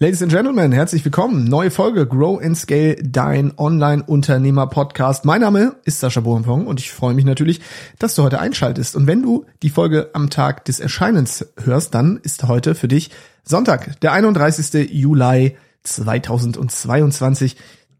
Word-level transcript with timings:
Ladies 0.00 0.22
and 0.22 0.30
Gentlemen, 0.30 0.70
herzlich 0.70 1.04
willkommen. 1.04 1.42
Neue 1.42 1.72
Folge 1.72 2.06
Grow 2.06 2.40
and 2.40 2.56
Scale, 2.56 2.94
dein 3.02 3.58
Online-Unternehmer-Podcast. 3.58 5.24
Mein 5.24 5.40
Name 5.40 5.74
ist 5.86 5.98
Sascha 5.98 6.20
Bohmfong 6.20 6.68
und 6.68 6.78
ich 6.78 6.92
freue 6.92 7.14
mich 7.14 7.24
natürlich, 7.24 7.60
dass 7.98 8.14
du 8.14 8.22
heute 8.22 8.38
einschaltest. 8.38 8.94
Und 8.94 9.08
wenn 9.08 9.22
du 9.22 9.44
die 9.64 9.70
Folge 9.70 10.10
am 10.12 10.30
Tag 10.30 10.64
des 10.66 10.78
Erscheinens 10.78 11.46
hörst, 11.64 11.96
dann 11.96 12.20
ist 12.22 12.46
heute 12.46 12.76
für 12.76 12.86
dich 12.86 13.10
Sonntag, 13.42 13.98
der 13.98 14.12
31. 14.12 14.88
Juli 14.88 15.56
2022. 15.82 17.56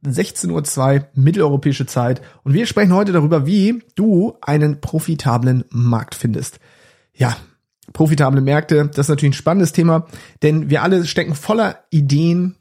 16.02 0.07 0.95
Uhr 1.01 1.07
mitteleuropäische 1.15 1.87
Zeit 1.87 2.23
und 2.45 2.53
wir 2.53 2.67
sprechen 2.67 2.95
heute 2.95 3.11
darüber, 3.11 3.45
wie 3.47 3.83
du 3.97 4.37
einen 4.41 4.81
profitablen 4.81 5.65
Markt 5.71 6.15
findest. 6.15 6.61
Ja, 7.13 7.37
profitable 7.99 8.41
Märkte, 8.41 8.87
das 8.87 9.07
ist 9.07 9.09
natürlich 9.09 9.31
ein 9.31 9.41
spannendes 9.41 9.73
Thema, 9.73 10.07
denn 10.45 10.71
wir 10.71 10.85
alle 10.85 11.05
stecken 11.05 11.35
voller 11.35 11.81
Ideen 11.91 12.55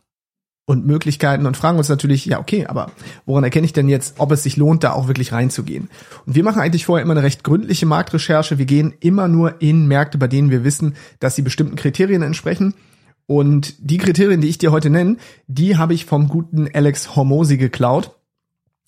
und 0.66 0.88
Möglichkeiten 0.88 1.46
und 1.46 1.56
fragen 1.56 1.78
uns 1.78 1.90
natürlich, 1.90 2.26
ja, 2.26 2.40
okay, 2.40 2.66
aber 2.66 2.92
woran 3.28 3.44
erkenne 3.44 3.68
ich 3.68 3.72
denn 3.72 3.88
jetzt, 3.88 4.16
ob 4.18 4.32
es 4.32 4.42
sich 4.42 4.58
lohnt, 4.58 4.84
da 4.84 4.94
auch 4.94 5.08
wirklich 5.08 5.34
reinzugehen? 5.34 5.90
Und 6.26 6.34
wir 6.34 6.44
machen 6.44 6.60
eigentlich 6.60 6.88
vorher 6.88 7.04
immer 7.04 7.14
eine 7.14 7.22
recht 7.22 7.44
gründliche 7.44 7.86
Marktrecherche. 7.86 8.58
Wir 8.58 8.66
gehen 8.66 8.96
immer 9.00 9.28
nur 9.28 9.62
in 9.62 9.86
Märkte, 9.86 10.18
bei 10.18 10.28
denen 10.28 10.50
wir 10.50 10.64
wissen, 10.64 10.96
dass 11.20 11.36
sie 11.36 11.44
bestimmten 11.44 11.76
Kriterien 11.76 12.24
entsprechen. 12.24 12.74
Und 13.28 13.76
die 13.78 14.00
Kriterien, 14.00 14.42
die 14.42 14.50
ich 14.50 14.58
dir 14.58 14.72
heute 14.72 14.90
nenne, 14.90 15.18
die 15.46 15.78
habe 15.78 15.94
ich 15.94 16.06
vom 16.06 16.30
guten 16.30 16.68
Alex 16.74 17.16
Hormosi 17.16 17.58
geklaut. 17.58 18.18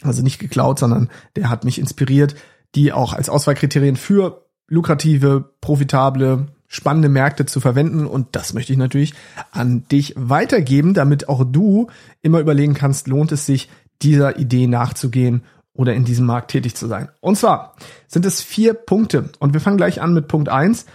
Also 0.02 0.23
nicht 0.23 0.40
geklaut, 0.40 0.80
sondern 0.80 1.09
der 1.36 1.52
hat 1.52 1.64
mich 1.64 1.78
inspiriert, 1.78 2.34
die 2.73 2.92
auch 2.92 3.14
als 3.14 3.30
Auswahlkriterien 3.30 3.98
für 3.98 4.48
lukrative, 4.70 5.54
profitable, 5.62 6.48
spannende 6.68 7.09
Märkte 7.09 7.46
zu 7.46 7.59
verwenden. 7.59 8.05
Und 8.05 8.28
das 8.34 8.54
möchte 8.54 8.72
ich 8.72 8.80
natürlich 8.80 9.14
an 9.52 9.86
dich 9.92 10.14
weitergeben, 10.16 10.94
damit 10.94 11.28
auch 11.28 11.44
du 11.44 11.88
immer 12.22 12.40
überlegen 12.40 12.76
kannst, 12.76 13.08
lohnt 13.08 13.32
es 13.32 13.45
sich, 13.45 13.70
dieser 14.02 14.40
Idee 14.40 14.67
nachzugehen 14.67 15.44
oder 15.73 15.94
in 15.94 16.06
diesem 16.06 16.25
Markt 16.25 16.52
tätig 16.52 16.75
zu 16.75 16.88
sein. 16.88 17.09
Und 17.20 17.38
zwar 17.38 17.75
sind 18.08 18.25
es 18.25 18.42
vier 18.42 18.73
Punkte. 18.73 19.30
Und 19.40 19.53
wir 19.53 19.62
fangen 19.62 19.78
gleich 19.78 20.02
an 20.02 20.14
mit 20.14 20.28
Punkt 20.28 20.50
eins. 20.50 20.86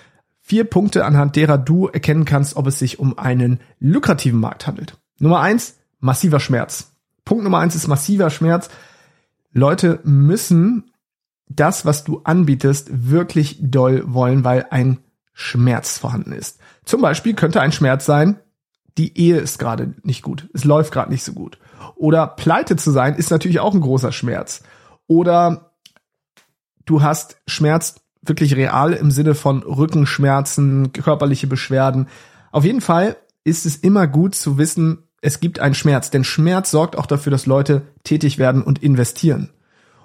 Vier 0.40 0.64
Punkte, 0.64 1.04
anhand 1.04 1.36
derer 1.36 1.58
du 1.58 1.88
erkennen 1.88 2.24
kannst, 2.24 2.56
ob 2.56 2.66
es 2.66 2.78
sich 2.78 2.98
um 2.98 3.18
einen 3.18 3.60
lukrativen 3.78 4.38
Markt 4.38 4.66
handelt. 4.66 4.98
Nummer 5.18 5.40
eins, 5.40 5.76
massiver 6.00 6.40
Schmerz. 6.40 6.92
Punkt 7.24 7.44
Nummer 7.44 7.58
eins 7.58 7.74
ist 7.74 7.88
massiver 7.88 8.30
Schmerz. 8.30 8.68
Leute 9.52 10.00
müssen 10.04 10.90
das, 11.56 11.84
was 11.84 12.04
du 12.04 12.20
anbietest, 12.24 12.88
wirklich 13.10 13.58
doll 13.60 14.04
wollen, 14.06 14.44
weil 14.44 14.66
ein 14.70 14.98
Schmerz 15.32 15.98
vorhanden 15.98 16.32
ist. 16.32 16.58
Zum 16.84 17.00
Beispiel 17.00 17.34
könnte 17.34 17.60
ein 17.60 17.72
Schmerz 17.72 18.04
sein, 18.06 18.38
die 18.96 19.18
Ehe 19.18 19.38
ist 19.38 19.58
gerade 19.58 19.94
nicht 20.02 20.22
gut, 20.22 20.48
es 20.52 20.64
läuft 20.64 20.92
gerade 20.92 21.10
nicht 21.10 21.24
so 21.24 21.32
gut. 21.32 21.58
Oder 21.96 22.26
pleite 22.26 22.76
zu 22.76 22.90
sein 22.90 23.16
ist 23.16 23.30
natürlich 23.30 23.60
auch 23.60 23.74
ein 23.74 23.80
großer 23.80 24.12
Schmerz. 24.12 24.62
Oder 25.06 25.72
du 26.84 27.02
hast 27.02 27.38
Schmerz 27.46 27.96
wirklich 28.22 28.56
real 28.56 28.92
im 28.92 29.10
Sinne 29.10 29.34
von 29.34 29.62
Rückenschmerzen, 29.62 30.92
körperliche 30.92 31.46
Beschwerden. 31.46 32.08
Auf 32.52 32.64
jeden 32.64 32.80
Fall 32.80 33.16
ist 33.42 33.66
es 33.66 33.76
immer 33.76 34.06
gut 34.06 34.34
zu 34.34 34.56
wissen, 34.58 35.08
es 35.20 35.40
gibt 35.40 35.58
einen 35.58 35.74
Schmerz, 35.74 36.10
denn 36.10 36.22
Schmerz 36.22 36.70
sorgt 36.70 36.96
auch 36.96 37.06
dafür, 37.06 37.30
dass 37.30 37.46
Leute 37.46 37.82
tätig 38.04 38.38
werden 38.38 38.62
und 38.62 38.82
investieren. 38.82 39.50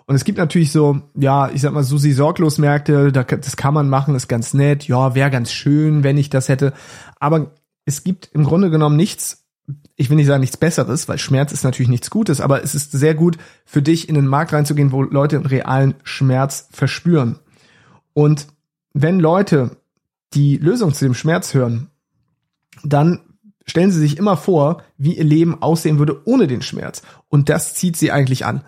Und 0.10 0.16
es 0.16 0.24
gibt 0.24 0.40
natürlich 0.40 0.72
so, 0.72 1.04
ja, 1.14 1.52
ich 1.52 1.62
sag 1.62 1.72
mal, 1.72 1.84
Susi 1.84 2.14
sorglos 2.14 2.58
Märkte, 2.58 3.12
das 3.12 3.56
kann 3.58 3.76
man 3.76 3.90
machen, 3.90 4.16
ist 4.16 4.28
ganz 4.28 4.56
nett, 4.56 4.88
ja, 4.88 5.14
wäre 5.14 5.30
ganz 5.30 5.52
schön, 5.52 6.04
wenn 6.04 6.18
ich 6.18 6.32
das 6.32 6.50
hätte. 6.50 6.74
Aber 7.20 7.52
es 7.86 8.04
gibt 8.04 8.28
im 8.34 8.44
Grunde 8.44 8.72
genommen 8.72 8.96
nichts, 8.96 9.46
ich 9.98 10.10
will 10.10 10.16
nicht 10.18 10.26
sagen 10.26 10.42
nichts 10.42 10.58
Besseres, 10.58 11.08
weil 11.08 11.20
Schmerz 11.20 11.52
ist 11.52 11.64
natürlich 11.64 11.92
nichts 11.92 12.10
Gutes, 12.10 12.42
aber 12.42 12.64
es 12.64 12.74
ist 12.74 12.92
sehr 12.92 13.14
gut 13.14 13.38
für 13.66 13.84
dich 13.84 14.10
in 14.10 14.16
den 14.16 14.26
Markt 14.26 14.52
reinzugehen, 14.52 14.92
wo 14.92 15.04
Leute 15.04 15.36
einen 15.36 15.46
realen 15.46 15.94
Schmerz 16.02 16.70
verspüren. 16.72 17.38
Und 18.14 18.48
wenn 18.96 19.20
Leute 19.20 19.78
die 20.34 20.58
Lösung 20.58 20.92
zu 20.92 21.06
dem 21.06 21.14
Schmerz 21.14 21.54
hören, 21.54 21.92
dann 22.84 23.20
stellen 23.68 23.92
sie 23.92 24.00
sich 24.00 24.18
immer 24.18 24.38
vor, 24.38 24.82
wie 24.98 25.20
ihr 25.20 25.24
Leben 25.24 25.62
aussehen 25.62 26.00
würde 26.00 26.26
ohne 26.26 26.48
den 26.48 26.64
Schmerz. 26.64 27.04
Und 27.28 27.48
das 27.48 27.76
zieht 27.76 27.96
sie 27.96 28.12
eigentlich 28.12 28.48
an. 28.48 28.64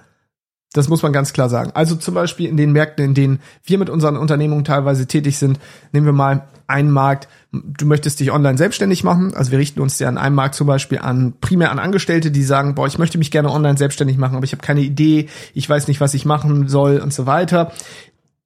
Das 0.74 0.88
muss 0.88 1.04
man 1.04 1.12
ganz 1.12 1.34
klar 1.34 1.50
sagen. 1.50 1.72
Also 1.74 1.96
zum 1.96 2.14
Beispiel 2.14 2.48
in 2.48 2.56
den 2.56 2.72
Märkten, 2.72 3.04
in 3.04 3.14
denen 3.14 3.40
wir 3.66 3.78
mit 3.78 3.90
unseren 3.90 4.16
Unternehmungen 4.16 4.64
teilweise 4.64 5.06
tätig 5.06 5.38
sind, 5.38 5.60
nehmen 5.92 6.06
wir 6.06 6.14
mal 6.14 6.48
einen 6.68 6.92
Markt, 6.92 7.28
du 7.52 7.86
möchtest 7.86 8.22
dich 8.22 8.32
online 8.32 8.58
selbstständig 8.58 9.04
machen. 9.04 9.34
Also 9.34 9.52
wir 9.52 9.60
richten 9.60 9.82
uns 9.82 10.00
ja 10.00 10.08
an 10.08 10.18
einem 10.18 10.36
Markt 10.36 10.56
zum 10.56 10.68
Beispiel 10.68 11.00
an, 11.00 11.34
primär 11.42 11.72
an 11.72 11.80
Angestellte, 11.80 12.32
die 12.32 12.44
sagen, 12.44 12.76
boah, 12.76 12.88
ich 12.88 12.98
möchte 12.98 13.18
mich 13.18 13.32
gerne 13.32 13.52
online 13.52 13.78
selbstständig 13.78 14.18
machen, 14.18 14.38
aber 14.38 14.46
ich 14.46 14.54
habe 14.54 14.62
keine 14.62 14.80
Idee, 14.80 15.28
ich 15.54 15.70
weiß 15.70 15.90
nicht, 15.90 16.00
was 16.00 16.14
ich 16.14 16.24
machen 16.24 16.70
soll 16.70 17.00
und 17.00 17.14
so 17.14 17.26
weiter. 17.26 17.74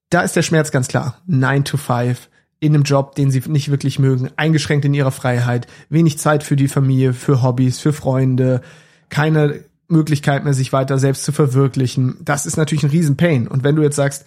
Da 0.10 0.22
ist 0.22 0.36
der 0.36 0.42
Schmerz 0.42 0.72
ganz 0.72 0.88
klar. 0.88 1.20
9 1.28 1.64
to 1.64 1.78
5 1.78 2.30
in 2.60 2.74
einem 2.74 2.84
Job, 2.84 3.14
den 3.14 3.30
sie 3.30 3.44
nicht 3.48 3.70
wirklich 3.70 4.00
mögen, 4.00 4.30
eingeschränkt 4.38 4.86
in 4.86 4.96
ihrer 4.96 5.12
Freiheit, 5.12 5.68
wenig 5.90 6.18
Zeit 6.18 6.42
für 6.42 6.56
die 6.56 6.68
Familie, 6.68 7.14
für 7.14 7.44
Hobbys, 7.44 7.80
für 7.80 7.94
Freunde, 7.94 8.62
keine 9.10 9.64
Möglichkeit 9.88 10.44
mehr, 10.44 10.54
sich 10.54 10.74
weiter 10.74 10.98
selbst 10.98 11.24
zu 11.24 11.32
verwirklichen. 11.32 12.18
Das 12.22 12.46
ist 12.46 12.58
natürlich 12.58 12.84
ein 12.84 12.90
Riesenpain. 12.90 13.48
Und 13.48 13.64
wenn 13.64 13.76
du 13.76 13.84
jetzt 13.84 13.96
sagst, 13.96 14.26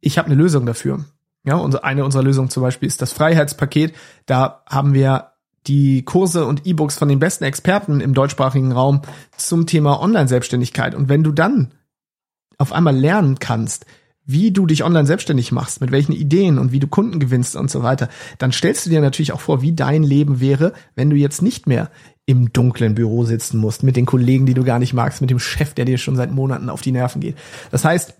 ich 0.00 0.18
habe 0.18 0.26
eine 0.26 0.36
Lösung 0.36 0.66
dafür. 0.66 1.04
Ja, 1.44 1.62
eine 1.82 2.04
unserer 2.04 2.24
Lösungen 2.24 2.50
zum 2.50 2.62
Beispiel 2.62 2.88
ist 2.88 3.02
das 3.02 3.12
Freiheitspaket. 3.12 3.94
Da 4.26 4.62
haben 4.66 4.94
wir 4.94 5.32
die 5.66 6.04
Kurse 6.04 6.44
und 6.46 6.66
E-Books 6.66 6.96
von 6.98 7.08
den 7.08 7.18
besten 7.18 7.44
Experten 7.44 8.00
im 8.00 8.14
deutschsprachigen 8.14 8.72
Raum 8.72 9.02
zum 9.36 9.66
Thema 9.66 10.00
Online-Selbstständigkeit. 10.00 10.94
Und 10.94 11.08
wenn 11.08 11.22
du 11.22 11.32
dann 11.32 11.72
auf 12.58 12.72
einmal 12.72 12.96
lernen 12.96 13.38
kannst, 13.38 13.86
wie 14.24 14.50
du 14.50 14.66
dich 14.66 14.82
online 14.82 15.06
selbstständig 15.06 15.52
machst, 15.52 15.80
mit 15.80 15.92
welchen 15.92 16.12
Ideen 16.12 16.58
und 16.58 16.72
wie 16.72 16.80
du 16.80 16.88
Kunden 16.88 17.20
gewinnst 17.20 17.54
und 17.54 17.70
so 17.70 17.84
weiter, 17.84 18.08
dann 18.38 18.50
stellst 18.50 18.84
du 18.84 18.90
dir 18.90 19.00
natürlich 19.00 19.32
auch 19.32 19.40
vor, 19.40 19.62
wie 19.62 19.72
dein 19.72 20.02
Leben 20.02 20.40
wäre, 20.40 20.72
wenn 20.96 21.10
du 21.10 21.16
jetzt 21.16 21.42
nicht 21.42 21.68
mehr 21.68 21.90
im 22.26 22.52
dunklen 22.52 22.94
Büro 22.94 23.24
sitzen 23.24 23.58
musst, 23.58 23.84
mit 23.84 23.96
den 23.96 24.04
Kollegen, 24.04 24.46
die 24.46 24.54
du 24.54 24.64
gar 24.64 24.80
nicht 24.80 24.92
magst, 24.92 25.20
mit 25.20 25.30
dem 25.30 25.38
Chef, 25.38 25.74
der 25.74 25.84
dir 25.84 25.96
schon 25.96 26.16
seit 26.16 26.32
Monaten 26.32 26.68
auf 26.68 26.82
die 26.82 26.92
Nerven 26.92 27.20
geht. 27.20 27.36
Das 27.70 27.84
heißt, 27.84 28.14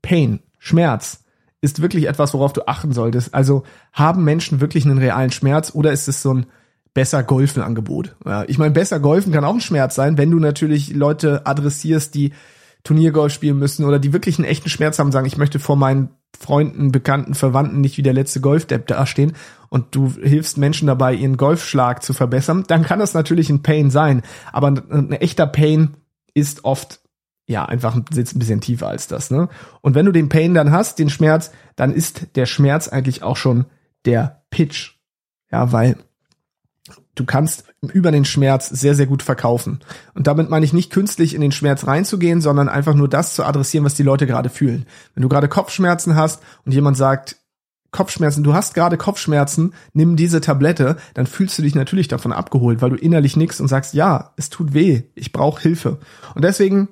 Pain, 0.00 0.40
Schmerz 0.58 1.24
ist 1.60 1.82
wirklich 1.82 2.06
etwas, 2.06 2.34
worauf 2.34 2.52
du 2.52 2.68
achten 2.68 2.92
solltest. 2.92 3.34
Also 3.34 3.64
haben 3.92 4.22
Menschen 4.22 4.60
wirklich 4.60 4.84
einen 4.84 4.98
realen 4.98 5.32
Schmerz 5.32 5.72
oder 5.74 5.92
ist 5.92 6.06
es 6.06 6.22
so 6.22 6.34
ein 6.34 6.46
besser 6.94 7.24
Golfen 7.24 7.62
Angebot? 7.62 8.16
Ja, 8.24 8.44
ich 8.46 8.58
meine, 8.58 8.70
besser 8.70 9.00
Golfen 9.00 9.32
kann 9.32 9.44
auch 9.44 9.54
ein 9.54 9.60
Schmerz 9.60 9.96
sein, 9.96 10.18
wenn 10.18 10.30
du 10.30 10.38
natürlich 10.38 10.94
Leute 10.94 11.46
adressierst, 11.46 12.14
die 12.14 12.32
Turniergolf 12.84 13.32
spielen 13.32 13.58
müssen 13.58 13.84
oder 13.84 13.98
die 13.98 14.12
wirklich 14.12 14.38
einen 14.38 14.46
echten 14.46 14.68
Schmerz 14.68 15.00
haben, 15.00 15.10
sagen, 15.10 15.26
ich 15.26 15.36
möchte 15.36 15.58
vor 15.58 15.76
meinen 15.76 16.10
Freunden, 16.36 16.92
Bekannten, 16.92 17.34
Verwandten 17.34 17.80
nicht 17.80 17.96
wie 17.96 18.02
der 18.02 18.12
letzte 18.12 18.40
Golfdepp 18.40 18.86
dastehen 18.86 19.34
und 19.68 19.94
du 19.94 20.12
hilfst 20.12 20.58
Menschen 20.58 20.86
dabei, 20.86 21.14
ihren 21.14 21.36
Golfschlag 21.36 22.02
zu 22.02 22.12
verbessern, 22.12 22.64
dann 22.66 22.84
kann 22.84 22.98
das 22.98 23.14
natürlich 23.14 23.50
ein 23.50 23.62
Pain 23.62 23.90
sein. 23.90 24.22
Aber 24.52 24.68
ein, 24.68 24.90
ein 24.90 25.12
echter 25.12 25.46
Pain 25.46 25.96
ist 26.34 26.64
oft 26.64 27.00
ja 27.48 27.64
einfach 27.64 27.98
sitzt 28.10 28.36
ein 28.36 28.38
bisschen 28.38 28.60
tiefer 28.60 28.88
als 28.88 29.08
das. 29.08 29.30
Ne? 29.30 29.48
Und 29.80 29.94
wenn 29.94 30.06
du 30.06 30.12
den 30.12 30.28
Pain 30.28 30.54
dann 30.54 30.70
hast, 30.70 30.98
den 30.98 31.10
Schmerz, 31.10 31.50
dann 31.76 31.92
ist 31.92 32.36
der 32.36 32.46
Schmerz 32.46 32.88
eigentlich 32.88 33.22
auch 33.22 33.36
schon 33.36 33.64
der 34.04 34.42
Pitch. 34.50 34.96
Ja, 35.50 35.72
weil 35.72 35.96
du 37.18 37.24
kannst 37.24 37.64
über 37.80 38.10
den 38.12 38.24
Schmerz 38.24 38.68
sehr, 38.68 38.94
sehr 38.94 39.06
gut 39.06 39.22
verkaufen. 39.22 39.80
Und 40.14 40.26
damit 40.26 40.50
meine 40.50 40.64
ich 40.64 40.72
nicht 40.72 40.90
künstlich 40.90 41.34
in 41.34 41.40
den 41.40 41.52
Schmerz 41.52 41.86
reinzugehen, 41.86 42.40
sondern 42.40 42.68
einfach 42.68 42.94
nur 42.94 43.08
das 43.08 43.34
zu 43.34 43.44
adressieren, 43.44 43.84
was 43.84 43.94
die 43.94 44.02
Leute 44.02 44.26
gerade 44.26 44.48
fühlen. 44.48 44.86
Wenn 45.14 45.22
du 45.22 45.28
gerade 45.28 45.48
Kopfschmerzen 45.48 46.14
hast 46.14 46.42
und 46.64 46.72
jemand 46.72 46.96
sagt, 46.96 47.36
Kopfschmerzen, 47.90 48.44
du 48.44 48.52
hast 48.52 48.74
gerade 48.74 48.98
Kopfschmerzen, 48.98 49.72
nimm 49.94 50.16
diese 50.16 50.40
Tablette, 50.40 50.96
dann 51.14 51.26
fühlst 51.26 51.58
du 51.58 51.62
dich 51.62 51.74
natürlich 51.74 52.08
davon 52.08 52.32
abgeholt, 52.32 52.82
weil 52.82 52.90
du 52.90 52.96
innerlich 52.96 53.36
nix 53.36 53.60
und 53.60 53.68
sagst, 53.68 53.94
ja, 53.94 54.32
es 54.36 54.50
tut 54.50 54.74
weh, 54.74 55.04
ich 55.14 55.32
brauche 55.32 55.62
Hilfe. 55.62 55.98
Und 56.34 56.44
deswegen 56.44 56.88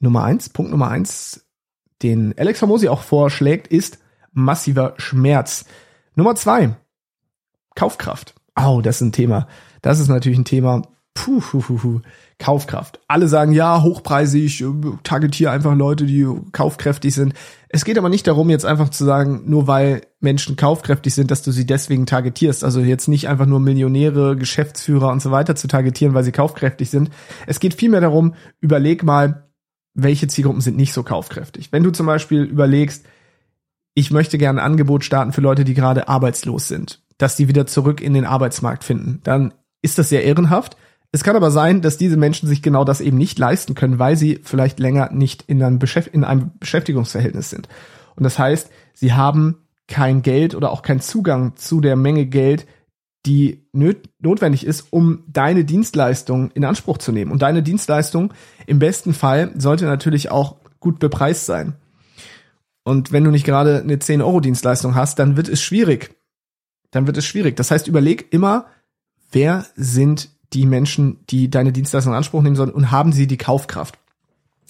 Nummer 0.00 0.24
eins, 0.24 0.50
Punkt 0.50 0.70
Nummer 0.70 0.90
eins, 0.90 1.46
den 2.02 2.36
Alex 2.36 2.58
Famosi 2.58 2.88
auch 2.88 3.02
vorschlägt, 3.02 3.68
ist 3.68 3.98
massiver 4.32 4.94
Schmerz. 4.98 5.64
Nummer 6.16 6.34
zwei, 6.34 6.76
Kaufkraft. 7.74 8.34
Oh, 8.56 8.80
das 8.82 8.96
ist 8.96 9.02
ein 9.02 9.12
Thema. 9.12 9.48
Das 9.82 10.00
ist 10.00 10.08
natürlich 10.08 10.38
ein 10.38 10.44
Thema. 10.44 10.82
Puh, 11.14 11.40
puh, 11.40 11.60
puh, 11.60 11.76
puh. 11.76 12.00
Kaufkraft. 12.38 13.00
Alle 13.06 13.28
sagen, 13.28 13.52
ja, 13.52 13.82
hochpreisig, 13.82 14.60
äh, 14.60 14.66
targetiere 15.04 15.52
einfach 15.52 15.74
Leute, 15.74 16.04
die 16.04 16.26
kaufkräftig 16.50 17.14
sind. 17.14 17.34
Es 17.68 17.84
geht 17.84 17.96
aber 17.96 18.08
nicht 18.08 18.26
darum, 18.26 18.50
jetzt 18.50 18.66
einfach 18.66 18.88
zu 18.88 19.04
sagen, 19.04 19.42
nur 19.46 19.68
weil 19.68 20.02
Menschen 20.20 20.56
kaufkräftig 20.56 21.14
sind, 21.14 21.30
dass 21.30 21.42
du 21.42 21.52
sie 21.52 21.64
deswegen 21.64 22.06
targetierst. 22.06 22.64
Also 22.64 22.80
jetzt 22.80 23.06
nicht 23.06 23.28
einfach 23.28 23.46
nur 23.46 23.60
Millionäre, 23.60 24.36
Geschäftsführer 24.36 25.10
und 25.12 25.22
so 25.22 25.30
weiter 25.30 25.54
zu 25.54 25.68
targetieren, 25.68 26.14
weil 26.14 26.24
sie 26.24 26.32
kaufkräftig 26.32 26.90
sind. 26.90 27.10
Es 27.46 27.60
geht 27.60 27.74
vielmehr 27.74 28.00
darum, 28.00 28.34
überleg 28.60 29.04
mal, 29.04 29.48
welche 29.94 30.26
Zielgruppen 30.26 30.60
sind 30.60 30.76
nicht 30.76 30.92
so 30.92 31.04
kaufkräftig. 31.04 31.70
Wenn 31.70 31.84
du 31.84 31.92
zum 31.92 32.06
Beispiel 32.06 32.42
überlegst, 32.42 33.06
ich 33.94 34.10
möchte 34.10 34.38
gerne 34.38 34.60
ein 34.60 34.72
Angebot 34.72 35.04
starten 35.04 35.32
für 35.32 35.40
Leute, 35.40 35.64
die 35.64 35.74
gerade 35.74 36.08
arbeitslos 36.08 36.66
sind 36.66 37.03
dass 37.18 37.36
die 37.36 37.48
wieder 37.48 37.66
zurück 37.66 38.00
in 38.00 38.14
den 38.14 38.24
Arbeitsmarkt 38.24 38.84
finden. 38.84 39.20
Dann 39.24 39.54
ist 39.82 39.98
das 39.98 40.08
sehr 40.08 40.24
ehrenhaft. 40.24 40.76
Es 41.12 41.22
kann 41.22 41.36
aber 41.36 41.50
sein, 41.50 41.80
dass 41.80 41.96
diese 41.96 42.16
Menschen 42.16 42.48
sich 42.48 42.62
genau 42.62 42.84
das 42.84 43.00
eben 43.00 43.18
nicht 43.18 43.38
leisten 43.38 43.74
können, 43.74 43.98
weil 43.98 44.16
sie 44.16 44.40
vielleicht 44.42 44.80
länger 44.80 45.10
nicht 45.12 45.44
in 45.46 45.62
einem, 45.62 45.78
Beschäft 45.78 46.08
in 46.08 46.24
einem 46.24 46.50
Beschäftigungsverhältnis 46.58 47.50
sind. 47.50 47.68
Und 48.16 48.24
das 48.24 48.38
heißt, 48.38 48.70
sie 48.94 49.12
haben 49.12 49.58
kein 49.86 50.22
Geld 50.22 50.54
oder 50.54 50.70
auch 50.70 50.82
keinen 50.82 51.00
Zugang 51.00 51.56
zu 51.56 51.80
der 51.80 51.96
Menge 51.96 52.26
Geld, 52.26 52.66
die 53.26 53.66
notwendig 53.72 54.66
ist, 54.66 54.88
um 54.90 55.24
deine 55.28 55.64
Dienstleistung 55.64 56.50
in 56.50 56.64
Anspruch 56.64 56.98
zu 56.98 57.12
nehmen. 57.12 57.32
Und 57.32 57.42
deine 57.42 57.62
Dienstleistung 57.62 58.34
im 58.66 58.78
besten 58.78 59.14
Fall 59.14 59.52
sollte 59.56 59.86
natürlich 59.86 60.30
auch 60.30 60.56
gut 60.80 60.98
bepreist 60.98 61.46
sein. 61.46 61.74
Und 62.84 63.12
wenn 63.12 63.24
du 63.24 63.30
nicht 63.30 63.46
gerade 63.46 63.80
eine 63.80 63.96
10-Euro-Dienstleistung 63.96 64.94
hast, 64.94 65.18
dann 65.18 65.36
wird 65.36 65.48
es 65.48 65.62
schwierig. 65.62 66.14
Dann 66.94 67.08
wird 67.08 67.16
es 67.16 67.26
schwierig. 67.26 67.56
Das 67.56 67.72
heißt, 67.72 67.88
überleg 67.88 68.32
immer, 68.32 68.66
wer 69.32 69.66
sind 69.74 70.30
die 70.52 70.64
Menschen, 70.64 71.18
die 71.28 71.50
deine 71.50 71.72
Dienstleistung 71.72 72.12
in 72.12 72.16
Anspruch 72.16 72.40
nehmen 72.40 72.54
sollen 72.54 72.70
und 72.70 72.92
haben 72.92 73.12
sie 73.12 73.26
die 73.26 73.36
Kaufkraft. 73.36 73.98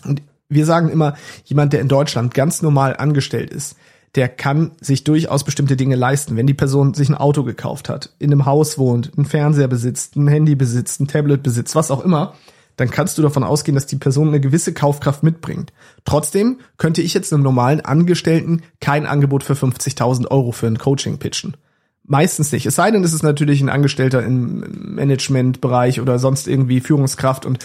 Und 0.04 0.22
wir 0.48 0.64
sagen 0.64 0.88
immer, 0.88 1.16
jemand, 1.44 1.74
der 1.74 1.82
in 1.82 1.88
Deutschland 1.88 2.32
ganz 2.32 2.62
normal 2.62 2.96
angestellt 2.96 3.50
ist, 3.50 3.76
der 4.14 4.28
kann 4.28 4.70
sich 4.80 5.04
durchaus 5.04 5.44
bestimmte 5.44 5.76
Dinge 5.76 5.96
leisten. 5.96 6.36
Wenn 6.36 6.46
die 6.46 6.54
Person 6.54 6.94
sich 6.94 7.10
ein 7.10 7.14
Auto 7.14 7.44
gekauft 7.44 7.90
hat, 7.90 8.14
in 8.18 8.32
einem 8.32 8.46
Haus 8.46 8.78
wohnt, 8.78 9.12
einen 9.16 9.26
Fernseher 9.26 9.68
besitzt, 9.68 10.16
ein 10.16 10.28
Handy 10.28 10.54
besitzt, 10.54 11.00
ein 11.00 11.08
Tablet 11.08 11.42
besitzt, 11.42 11.74
was 11.74 11.90
auch 11.90 12.02
immer, 12.02 12.34
dann 12.76 12.90
kannst 12.90 13.18
du 13.18 13.22
davon 13.22 13.44
ausgehen, 13.44 13.74
dass 13.74 13.86
die 13.86 13.96
Person 13.96 14.28
eine 14.28 14.40
gewisse 14.40 14.72
Kaufkraft 14.72 15.22
mitbringt. 15.22 15.74
Trotzdem 16.06 16.60
könnte 16.78 17.02
ich 17.02 17.12
jetzt 17.12 17.34
einem 17.34 17.42
normalen 17.42 17.82
Angestellten 17.82 18.62
kein 18.80 19.04
Angebot 19.04 19.42
für 19.42 19.52
50.000 19.52 20.30
Euro 20.30 20.52
für 20.52 20.68
ein 20.68 20.78
Coaching 20.78 21.18
pitchen. 21.18 21.56
Meistens 22.06 22.52
nicht. 22.52 22.66
Es 22.66 22.74
sei 22.74 22.90
denn, 22.90 23.02
es 23.02 23.14
ist 23.14 23.22
natürlich 23.22 23.62
ein 23.62 23.70
Angestellter 23.70 24.22
im 24.22 24.94
Managementbereich 24.94 26.00
oder 26.00 26.18
sonst 26.18 26.46
irgendwie 26.46 26.80
Führungskraft 26.80 27.46
und 27.46 27.64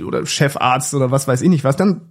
oder 0.00 0.24
Chefarzt 0.24 0.94
oder 0.94 1.10
was 1.10 1.26
weiß 1.26 1.42
ich 1.42 1.48
nicht 1.48 1.64
was, 1.64 1.76
dann 1.76 2.02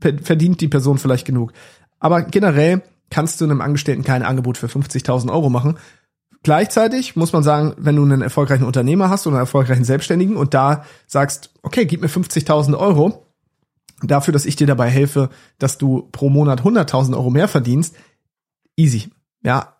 verdient 0.00 0.60
die 0.60 0.68
Person 0.68 0.98
vielleicht 0.98 1.26
genug. 1.26 1.52
Aber 1.98 2.22
generell 2.22 2.82
kannst 3.10 3.40
du 3.40 3.44
einem 3.44 3.60
Angestellten 3.60 4.04
kein 4.04 4.22
Angebot 4.22 4.58
für 4.58 4.66
50.000 4.66 5.30
Euro 5.30 5.50
machen. 5.50 5.76
Gleichzeitig 6.42 7.14
muss 7.14 7.32
man 7.32 7.42
sagen, 7.42 7.74
wenn 7.78 7.94
du 7.94 8.02
einen 8.02 8.22
erfolgreichen 8.22 8.64
Unternehmer 8.64 9.10
hast 9.10 9.26
oder 9.26 9.36
einen 9.36 9.42
erfolgreichen 9.42 9.84
Selbstständigen 9.84 10.36
und 10.36 10.54
da 10.54 10.84
sagst, 11.06 11.50
okay, 11.62 11.84
gib 11.84 12.00
mir 12.00 12.08
50.000 12.08 12.76
Euro 12.76 13.26
dafür, 14.02 14.32
dass 14.32 14.46
ich 14.46 14.56
dir 14.56 14.66
dabei 14.66 14.88
helfe, 14.88 15.30
dass 15.58 15.78
du 15.78 16.08
pro 16.10 16.30
Monat 16.30 16.62
100.000 16.62 17.14
Euro 17.14 17.30
mehr 17.30 17.46
verdienst, 17.46 17.94
easy. 18.76 19.10
Ja, 19.44 19.71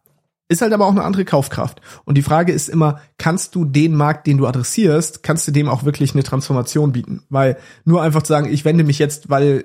ist 0.53 0.63
halt 0.63 0.73
aber 0.73 0.87
auch 0.87 0.93
eine 0.93 1.05
andere 1.05 1.25
Kaufkraft. 1.25 1.81
Und 2.05 2.17
die 2.17 2.23
Frage 2.23 2.53
ist 2.53 2.69
immer, 2.69 3.01
kannst 3.19 3.55
du 3.55 3.65
den 3.65 3.95
Markt, 3.95 4.27
den 4.27 4.39
du 4.39 4.47
adressierst, 4.47 5.23
kannst 5.23 5.49
du 5.49 5.53
dem 5.53 5.69
auch 5.69 5.85
wirklich 5.85 6.15
eine 6.15 6.23
Transformation 6.23 6.93
bieten? 6.93 7.23
Weil 7.29 7.57
nur 7.85 8.03
einfach 8.03 8.23
zu 8.23 8.33
sagen, 8.33 8.53
ich 8.53 8.65
wende 8.65 8.85
mich 8.85 8.99
jetzt, 8.99 9.31
weil 9.31 9.65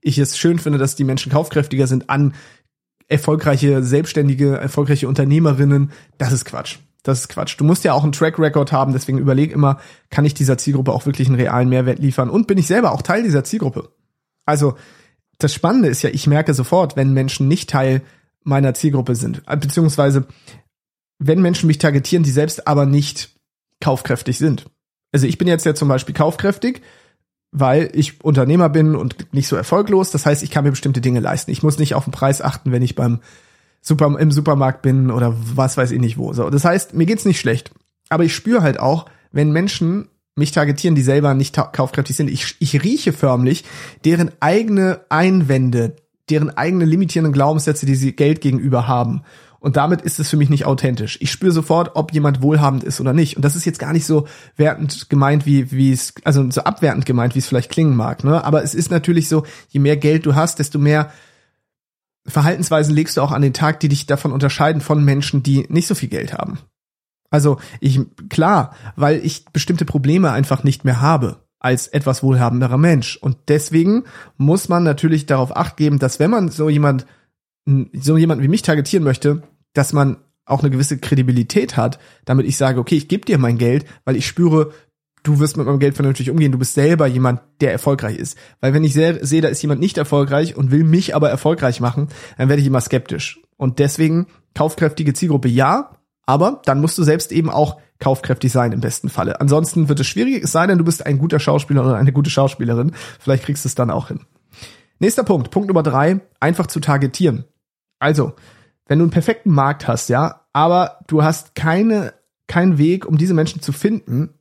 ich 0.00 0.18
es 0.18 0.38
schön 0.38 0.58
finde, 0.58 0.78
dass 0.78 0.96
die 0.96 1.04
Menschen 1.04 1.32
kaufkräftiger 1.32 1.86
sind, 1.86 2.08
an 2.08 2.34
erfolgreiche 3.08 3.82
Selbstständige, 3.82 4.56
erfolgreiche 4.56 5.08
Unternehmerinnen, 5.08 5.92
das 6.18 6.32
ist 6.32 6.44
Quatsch. 6.44 6.78
Das 7.02 7.20
ist 7.20 7.28
Quatsch. 7.28 7.58
Du 7.58 7.64
musst 7.64 7.84
ja 7.84 7.94
auch 7.94 8.02
einen 8.02 8.12
Track 8.12 8.38
Record 8.38 8.70
haben, 8.70 8.92
deswegen 8.92 9.18
überleg 9.18 9.50
immer, 9.52 9.80
kann 10.10 10.24
ich 10.24 10.34
dieser 10.34 10.58
Zielgruppe 10.58 10.92
auch 10.92 11.06
wirklich 11.06 11.28
einen 11.28 11.40
realen 11.40 11.68
Mehrwert 11.68 11.98
liefern? 11.98 12.28
Und 12.28 12.46
bin 12.46 12.58
ich 12.58 12.66
selber 12.66 12.92
auch 12.92 13.02
Teil 13.02 13.22
dieser 13.22 13.44
Zielgruppe? 13.44 13.90
Also, 14.44 14.76
das 15.38 15.54
Spannende 15.54 15.88
ist 15.88 16.02
ja, 16.02 16.10
ich 16.10 16.26
merke 16.26 16.52
sofort, 16.52 16.96
wenn 16.96 17.12
Menschen 17.12 17.48
nicht 17.48 17.70
Teil 17.70 18.02
meiner 18.48 18.74
Zielgruppe 18.74 19.14
sind. 19.14 19.42
Beziehungsweise, 19.46 20.26
wenn 21.18 21.42
Menschen 21.42 21.66
mich 21.66 21.78
targetieren, 21.78 22.24
die 22.24 22.30
selbst 22.30 22.66
aber 22.66 22.86
nicht 22.86 23.30
kaufkräftig 23.80 24.38
sind. 24.38 24.66
Also 25.12 25.26
ich 25.26 25.38
bin 25.38 25.48
jetzt 25.48 25.64
ja 25.64 25.74
zum 25.74 25.88
Beispiel 25.88 26.14
kaufkräftig, 26.14 26.82
weil 27.50 27.90
ich 27.94 28.22
Unternehmer 28.24 28.68
bin 28.68 28.94
und 28.94 29.32
nicht 29.32 29.48
so 29.48 29.56
erfolglos. 29.56 30.10
Das 30.10 30.26
heißt, 30.26 30.42
ich 30.42 30.50
kann 30.50 30.64
mir 30.64 30.70
bestimmte 30.70 31.00
Dinge 31.00 31.20
leisten. 31.20 31.50
Ich 31.50 31.62
muss 31.62 31.78
nicht 31.78 31.94
auf 31.94 32.04
den 32.04 32.12
Preis 32.12 32.42
achten, 32.42 32.72
wenn 32.72 32.82
ich 32.82 32.94
beim 32.94 33.20
Super, 33.80 34.18
im 34.18 34.32
Supermarkt 34.32 34.82
bin 34.82 35.10
oder 35.10 35.34
was 35.54 35.76
weiß 35.76 35.92
ich 35.92 36.00
nicht 36.00 36.18
wo. 36.18 36.32
So, 36.32 36.50
das 36.50 36.64
heißt, 36.64 36.94
mir 36.94 37.06
geht's 37.06 37.24
nicht 37.24 37.40
schlecht. 37.40 37.70
Aber 38.08 38.24
ich 38.24 38.34
spüre 38.34 38.62
halt 38.62 38.80
auch, 38.80 39.06
wenn 39.30 39.52
Menschen 39.52 40.08
mich 40.34 40.50
targetieren, 40.52 40.94
die 40.94 41.02
selber 41.02 41.34
nicht 41.34 41.56
kaufkräftig 41.72 42.16
sind, 42.16 42.28
ich, 42.28 42.56
ich 42.58 42.82
rieche 42.82 43.12
förmlich 43.12 43.64
deren 44.04 44.30
eigene 44.40 45.00
Einwände, 45.08 45.96
deren 46.30 46.56
eigene 46.56 46.84
limitierenden 46.84 47.32
Glaubenssätze, 47.32 47.86
die 47.86 47.94
sie 47.94 48.14
Geld 48.14 48.40
gegenüber 48.40 48.86
haben. 48.86 49.22
Und 49.60 49.76
damit 49.76 50.02
ist 50.02 50.20
es 50.20 50.30
für 50.30 50.36
mich 50.36 50.50
nicht 50.50 50.66
authentisch. 50.66 51.18
Ich 51.20 51.32
spüre 51.32 51.50
sofort, 51.50 51.96
ob 51.96 52.12
jemand 52.12 52.42
wohlhabend 52.42 52.84
ist 52.84 53.00
oder 53.00 53.12
nicht. 53.12 53.36
Und 53.36 53.44
das 53.44 53.56
ist 53.56 53.64
jetzt 53.64 53.80
gar 53.80 53.92
nicht 53.92 54.06
so 54.06 54.28
wertend 54.56 55.10
gemeint, 55.10 55.46
wie, 55.46 55.72
wie 55.72 55.92
es, 55.92 56.14
also 56.22 56.48
so 56.50 56.62
abwertend 56.62 57.06
gemeint, 57.06 57.34
wie 57.34 57.40
es 57.40 57.46
vielleicht 57.46 57.70
klingen 57.70 57.96
mag, 57.96 58.22
ne? 58.22 58.44
Aber 58.44 58.62
es 58.62 58.74
ist 58.74 58.90
natürlich 58.90 59.28
so, 59.28 59.44
je 59.68 59.80
mehr 59.80 59.96
Geld 59.96 60.26
du 60.26 60.36
hast, 60.36 60.60
desto 60.60 60.78
mehr 60.78 61.10
Verhaltensweisen 62.24 62.94
legst 62.94 63.16
du 63.16 63.22
auch 63.22 63.32
an 63.32 63.42
den 63.42 63.54
Tag, 63.54 63.80
die 63.80 63.88
dich 63.88 64.06
davon 64.06 64.32
unterscheiden 64.32 64.80
von 64.80 65.04
Menschen, 65.04 65.42
die 65.42 65.66
nicht 65.68 65.88
so 65.88 65.94
viel 65.94 66.08
Geld 66.08 66.34
haben. 66.34 66.58
Also 67.30 67.58
ich, 67.80 68.00
klar, 68.28 68.74
weil 68.96 69.24
ich 69.24 69.46
bestimmte 69.46 69.84
Probleme 69.84 70.30
einfach 70.30 70.62
nicht 70.62 70.84
mehr 70.84 71.00
habe 71.00 71.47
als 71.60 71.88
etwas 71.88 72.22
wohlhabenderer 72.22 72.78
Mensch. 72.78 73.16
Und 73.16 73.36
deswegen 73.48 74.04
muss 74.36 74.68
man 74.68 74.84
natürlich 74.84 75.26
darauf 75.26 75.56
acht 75.56 75.76
geben, 75.76 75.98
dass 75.98 76.20
wenn 76.20 76.30
man 76.30 76.48
so 76.48 76.68
jemand, 76.68 77.06
so 77.92 78.16
jemanden 78.16 78.44
wie 78.44 78.48
mich 78.48 78.62
targetieren 78.62 79.04
möchte, 79.04 79.42
dass 79.74 79.92
man 79.92 80.18
auch 80.44 80.60
eine 80.60 80.70
gewisse 80.70 80.98
Kredibilität 80.98 81.76
hat, 81.76 81.98
damit 82.24 82.46
ich 82.46 82.56
sage, 82.56 82.80
okay, 82.80 82.96
ich 82.96 83.08
gebe 83.08 83.26
dir 83.26 83.38
mein 83.38 83.58
Geld, 83.58 83.84
weil 84.04 84.16
ich 84.16 84.26
spüre, 84.26 84.72
du 85.22 85.40
wirst 85.40 85.56
mit 85.56 85.66
meinem 85.66 85.78
Geld 85.78 85.94
vernünftig 85.94 86.30
umgehen, 86.30 86.52
du 86.52 86.58
bist 86.58 86.74
selber 86.74 87.06
jemand, 87.06 87.40
der 87.60 87.72
erfolgreich 87.72 88.16
ist. 88.16 88.38
Weil 88.60 88.72
wenn 88.72 88.84
ich 88.84 88.94
sehe, 88.94 89.40
da 89.42 89.48
ist 89.48 89.62
jemand 89.62 89.80
nicht 89.80 89.98
erfolgreich 89.98 90.56
und 90.56 90.70
will 90.70 90.84
mich 90.84 91.14
aber 91.14 91.28
erfolgreich 91.28 91.80
machen, 91.80 92.08
dann 92.38 92.48
werde 92.48 92.62
ich 92.62 92.68
immer 92.68 92.80
skeptisch. 92.80 93.40
Und 93.56 93.78
deswegen 93.78 94.26
kaufkräftige 94.54 95.12
Zielgruppe 95.12 95.48
ja, 95.48 95.98
aber 96.24 96.62
dann 96.64 96.80
musst 96.80 96.96
du 96.96 97.02
selbst 97.02 97.32
eben 97.32 97.50
auch 97.50 97.78
kaufkräftig 97.98 98.52
sein 98.52 98.72
im 98.72 98.80
besten 98.80 99.08
Falle. 99.08 99.40
Ansonsten 99.40 99.88
wird 99.88 100.00
es 100.00 100.06
schwierig, 100.06 100.42
es 100.42 100.52
sei 100.52 100.66
denn, 100.66 100.78
du 100.78 100.84
bist 100.84 101.04
ein 101.04 101.18
guter 101.18 101.40
Schauspieler 101.40 101.84
oder 101.84 101.96
eine 101.96 102.12
gute 102.12 102.30
Schauspielerin. 102.30 102.92
Vielleicht 103.18 103.44
kriegst 103.44 103.64
du 103.64 103.68
es 103.68 103.74
dann 103.74 103.90
auch 103.90 104.08
hin. 104.08 104.20
Nächster 104.98 105.24
Punkt, 105.24 105.50
Punkt 105.50 105.68
Nummer 105.68 105.82
drei, 105.82 106.20
einfach 106.40 106.66
zu 106.66 106.80
targetieren. 106.80 107.44
Also, 107.98 108.34
wenn 108.86 108.98
du 108.98 109.04
einen 109.04 109.10
perfekten 109.10 109.50
Markt 109.50 109.86
hast, 109.86 110.08
ja, 110.08 110.46
aber 110.52 111.00
du 111.06 111.22
hast 111.22 111.54
keine, 111.54 112.14
keinen 112.46 112.78
Weg, 112.78 113.06
um 113.06 113.18
diese 113.18 113.34
Menschen 113.34 113.60
zu 113.60 113.72
finden, 113.72 114.34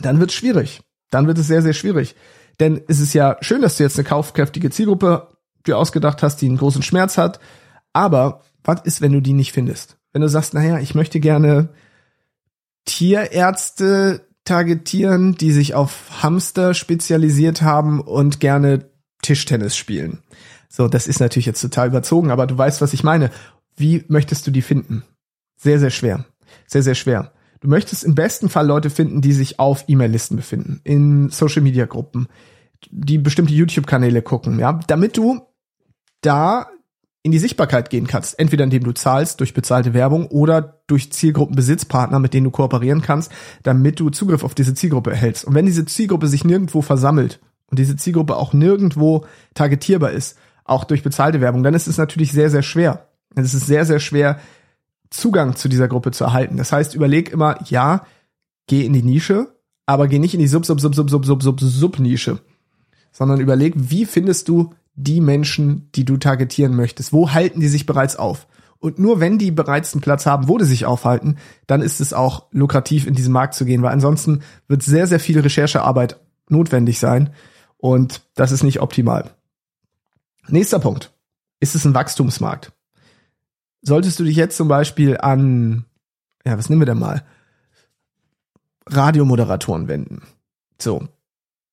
dann 0.00 0.20
wird 0.20 0.30
es 0.30 0.36
schwierig. 0.36 0.82
Dann 1.10 1.26
wird 1.26 1.38
es 1.38 1.46
sehr, 1.46 1.62
sehr 1.62 1.72
schwierig. 1.72 2.14
Denn 2.60 2.80
es 2.88 3.00
ist 3.00 3.14
ja 3.14 3.36
schön, 3.40 3.62
dass 3.62 3.76
du 3.76 3.82
jetzt 3.82 3.98
eine 3.98 4.08
kaufkräftige 4.08 4.70
Zielgruppe 4.70 5.28
dir 5.66 5.78
ausgedacht 5.78 6.22
hast, 6.22 6.40
die 6.40 6.46
einen 6.46 6.58
großen 6.58 6.82
Schmerz 6.82 7.18
hat. 7.18 7.40
Aber 7.92 8.40
was 8.64 8.80
ist, 8.82 9.00
wenn 9.00 9.12
du 9.12 9.20
die 9.20 9.34
nicht 9.34 9.52
findest? 9.52 9.96
wenn 10.16 10.22
du 10.22 10.30
sagst, 10.30 10.54
naja, 10.54 10.78
ich 10.78 10.94
möchte 10.94 11.20
gerne 11.20 11.68
Tierärzte 12.86 14.26
targetieren, 14.44 15.34
die 15.34 15.52
sich 15.52 15.74
auf 15.74 16.22
Hamster 16.22 16.72
spezialisiert 16.72 17.60
haben 17.62 18.00
und 18.00 18.40
gerne 18.40 18.88
Tischtennis 19.22 19.76
spielen. 19.76 20.22
So, 20.68 20.88
das 20.88 21.06
ist 21.06 21.20
natürlich 21.20 21.46
jetzt 21.46 21.60
total 21.60 21.88
überzogen, 21.88 22.30
aber 22.30 22.46
du 22.46 22.56
weißt, 22.56 22.80
was 22.80 22.92
ich 22.92 23.04
meine. 23.04 23.30
Wie 23.76 24.04
möchtest 24.08 24.46
du 24.46 24.50
die 24.50 24.62
finden? 24.62 25.04
Sehr, 25.56 25.78
sehr 25.78 25.90
schwer. 25.90 26.24
Sehr, 26.66 26.82
sehr 26.82 26.94
schwer. 26.94 27.32
Du 27.60 27.68
möchtest 27.68 28.04
im 28.04 28.14
besten 28.14 28.48
Fall 28.48 28.66
Leute 28.66 28.90
finden, 28.90 29.20
die 29.20 29.32
sich 29.32 29.58
auf 29.58 29.84
E-Mail-Listen 29.88 30.36
befinden, 30.36 30.80
in 30.84 31.30
Social-Media-Gruppen, 31.30 32.28
die 32.90 33.18
bestimmte 33.18 33.54
YouTube-Kanäle 33.54 34.22
gucken, 34.22 34.58
ja, 34.58 34.78
damit 34.86 35.16
du 35.16 35.40
da 36.20 36.68
in 37.26 37.32
die 37.32 37.40
Sichtbarkeit 37.40 37.90
gehen 37.90 38.06
kannst. 38.06 38.38
Entweder 38.38 38.62
indem 38.62 38.84
du 38.84 38.92
zahlst 38.92 39.40
durch 39.40 39.52
bezahlte 39.52 39.94
Werbung 39.94 40.28
oder 40.28 40.80
durch 40.86 41.12
Zielgruppenbesitzpartner, 41.12 42.20
mit 42.20 42.32
denen 42.32 42.44
du 42.44 42.52
kooperieren 42.52 43.02
kannst, 43.02 43.32
damit 43.64 43.98
du 43.98 44.10
Zugriff 44.10 44.44
auf 44.44 44.54
diese 44.54 44.74
Zielgruppe 44.74 45.10
erhältst. 45.10 45.44
Und 45.44 45.54
wenn 45.54 45.66
diese 45.66 45.84
Zielgruppe 45.84 46.28
sich 46.28 46.44
nirgendwo 46.44 46.82
versammelt 46.82 47.40
und 47.68 47.80
diese 47.80 47.96
Zielgruppe 47.96 48.36
auch 48.36 48.52
nirgendwo 48.52 49.26
targetierbar 49.54 50.12
ist, 50.12 50.38
auch 50.64 50.84
durch 50.84 51.02
bezahlte 51.02 51.40
Werbung, 51.40 51.64
dann 51.64 51.74
ist 51.74 51.88
es 51.88 51.98
natürlich 51.98 52.30
sehr, 52.30 52.48
sehr 52.48 52.62
schwer. 52.62 53.08
Es 53.34 53.54
ist 53.54 53.66
sehr, 53.66 53.84
sehr 53.84 53.98
schwer, 53.98 54.38
Zugang 55.10 55.56
zu 55.56 55.68
dieser 55.68 55.88
Gruppe 55.88 56.12
zu 56.12 56.22
erhalten. 56.22 56.56
Das 56.56 56.70
heißt, 56.70 56.94
überleg 56.94 57.32
immer, 57.32 57.58
ja, 57.64 58.06
geh 58.68 58.86
in 58.86 58.92
die 58.92 59.02
Nische, 59.02 59.48
aber 59.84 60.06
geh 60.06 60.20
nicht 60.20 60.34
in 60.34 60.40
die 60.40 60.46
Sub, 60.46 60.64
Sub, 60.64 60.80
Sub, 60.80 60.94
Sub, 60.94 61.10
Sub, 61.10 61.26
Sub, 61.26 61.42
Sub, 61.42 61.58
Sub 61.60 61.98
Nische, 61.98 62.38
sondern 63.10 63.40
überleg, 63.40 63.74
wie 63.76 64.04
findest 64.04 64.46
du 64.46 64.74
die 64.96 65.20
Menschen, 65.20 65.90
die 65.94 66.04
du 66.04 66.16
targetieren 66.16 66.74
möchtest? 66.74 67.12
Wo 67.12 67.32
halten 67.32 67.60
die 67.60 67.68
sich 67.68 67.86
bereits 67.86 68.16
auf? 68.16 68.48
Und 68.78 68.98
nur 68.98 69.20
wenn 69.20 69.38
die 69.38 69.50
bereits 69.50 69.94
einen 69.94 70.00
Platz 70.00 70.26
haben, 70.26 70.48
wo 70.48 70.58
die 70.58 70.64
sich 70.64 70.84
aufhalten, 70.86 71.38
dann 71.66 71.82
ist 71.82 72.00
es 72.00 72.12
auch 72.12 72.46
lukrativ, 72.50 73.06
in 73.06 73.14
diesen 73.14 73.32
Markt 73.32 73.54
zu 73.54 73.64
gehen, 73.64 73.82
weil 73.82 73.92
ansonsten 73.92 74.42
wird 74.68 74.82
sehr, 74.82 75.06
sehr 75.06 75.20
viel 75.20 75.40
Recherchearbeit 75.40 76.20
notwendig 76.48 76.98
sein 76.98 77.30
und 77.78 78.22
das 78.34 78.52
ist 78.52 78.62
nicht 78.62 78.80
optimal. 78.80 79.30
Nächster 80.48 80.78
Punkt. 80.78 81.12
Ist 81.58 81.74
es 81.74 81.84
ein 81.84 81.94
Wachstumsmarkt? 81.94 82.72
Solltest 83.82 84.18
du 84.18 84.24
dich 84.24 84.36
jetzt 84.36 84.56
zum 84.56 84.68
Beispiel 84.68 85.16
an, 85.16 85.84
ja, 86.44 86.56
was 86.58 86.68
nehmen 86.68 86.82
wir 86.82 86.86
denn 86.86 86.98
mal? 86.98 87.24
Radiomoderatoren 88.86 89.88
wenden. 89.88 90.22
So. 90.78 91.08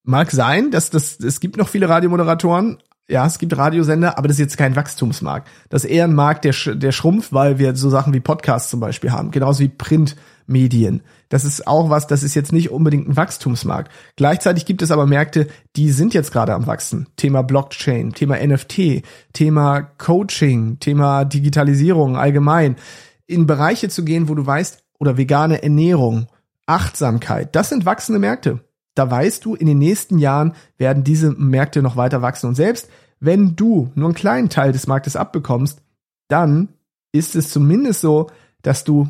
Mag 0.04 0.32
sein, 0.32 0.72
dass 0.72 0.90
das, 0.90 1.20
es 1.20 1.40
gibt 1.40 1.58
noch 1.58 1.70
viele 1.70 1.88
Radiomoderatoren, 1.88 2.80
ja, 3.08 3.26
es 3.26 3.38
gibt 3.38 3.58
Radiosender, 3.58 4.18
aber 4.18 4.28
das 4.28 4.36
ist 4.36 4.42
jetzt 4.42 4.58
kein 4.58 4.76
Wachstumsmarkt. 4.76 5.50
Das 5.70 5.84
ist 5.84 5.92
eher 5.92 6.06
ein 6.06 6.16
Markt, 6.16 6.46
der, 6.46 6.54
der 6.76 6.92
schrumpft, 6.92 7.34
weil 7.34 7.60
wir 7.60 7.76
so 7.76 7.90
Sachen 7.90 8.14
wie 8.14 8.22
Podcasts 8.22 8.70
zum 8.70 8.80
Beispiel 8.80 9.12
haben, 9.12 9.32
genauso 9.32 9.60
wie 9.60 9.68
Printmedien. 9.68 11.02
Das 11.28 11.44
ist 11.44 11.68
auch 11.68 11.90
was, 11.90 12.08
das 12.08 12.24
ist 12.24 12.34
jetzt 12.34 12.54
nicht 12.54 12.72
unbedingt 12.72 13.10
ein 13.10 13.18
Wachstumsmarkt. 13.18 13.92
Gleichzeitig 14.16 14.66
gibt 14.66 14.82
es 14.82 14.92
aber 14.92 15.06
Märkte, 15.06 15.48
die 15.76 15.92
sind 15.92 16.14
jetzt 16.14 16.32
gerade 16.32 16.54
am 16.54 16.66
Wachsen. 16.66 17.08
Thema 17.18 17.42
Blockchain, 17.42 18.14
Thema 18.14 18.38
NFT, 18.38 19.04
Thema 19.34 19.82
Coaching, 19.82 20.80
Thema 20.80 21.26
Digitalisierung 21.26 22.16
allgemein. 22.16 22.78
In 23.26 23.48
Bereiche 23.48 23.90
zu 23.90 24.06
gehen, 24.06 24.30
wo 24.30 24.36
du 24.36 24.46
weißt, 24.46 24.82
oder 25.00 25.18
vegane 25.18 25.62
Ernährung, 25.62 26.28
Achtsamkeit, 26.66 27.54
das 27.56 27.70
sind 27.70 27.86
wachsende 27.86 28.20
Märkte 28.20 28.62
da 28.96 29.10
weißt 29.10 29.44
du, 29.46 29.56
in 29.56 29.68
den 29.68 29.80
nächsten 29.80 30.20
Jahren 30.20 30.54
werden 30.78 31.04
diese 31.04 31.32
Märkte 31.32 31.82
noch 31.82 31.96
weiter 31.96 32.22
wachsen. 32.22 32.48
Und 32.48 32.56
selbst 32.56 32.90
wenn 33.20 33.56
du 33.56 33.92
nur 33.96 34.08
einen 34.10 34.16
kleinen 34.16 34.50
Teil 34.50 34.72
des 34.72 34.88
Marktes 34.88 35.16
abbekommst, 35.16 35.82
dann 36.28 36.70
ist 37.12 37.36
es 37.36 37.50
zumindest 37.50 38.02
so, 38.02 38.30
dass 38.62 38.84
du 38.84 39.08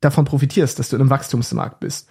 davon 0.00 0.24
profitierst, 0.24 0.78
dass 0.78 0.90
du 0.90 0.96
in 0.96 1.02
einem 1.02 1.10
Wachstumsmarkt 1.10 1.80
bist. 1.80 2.08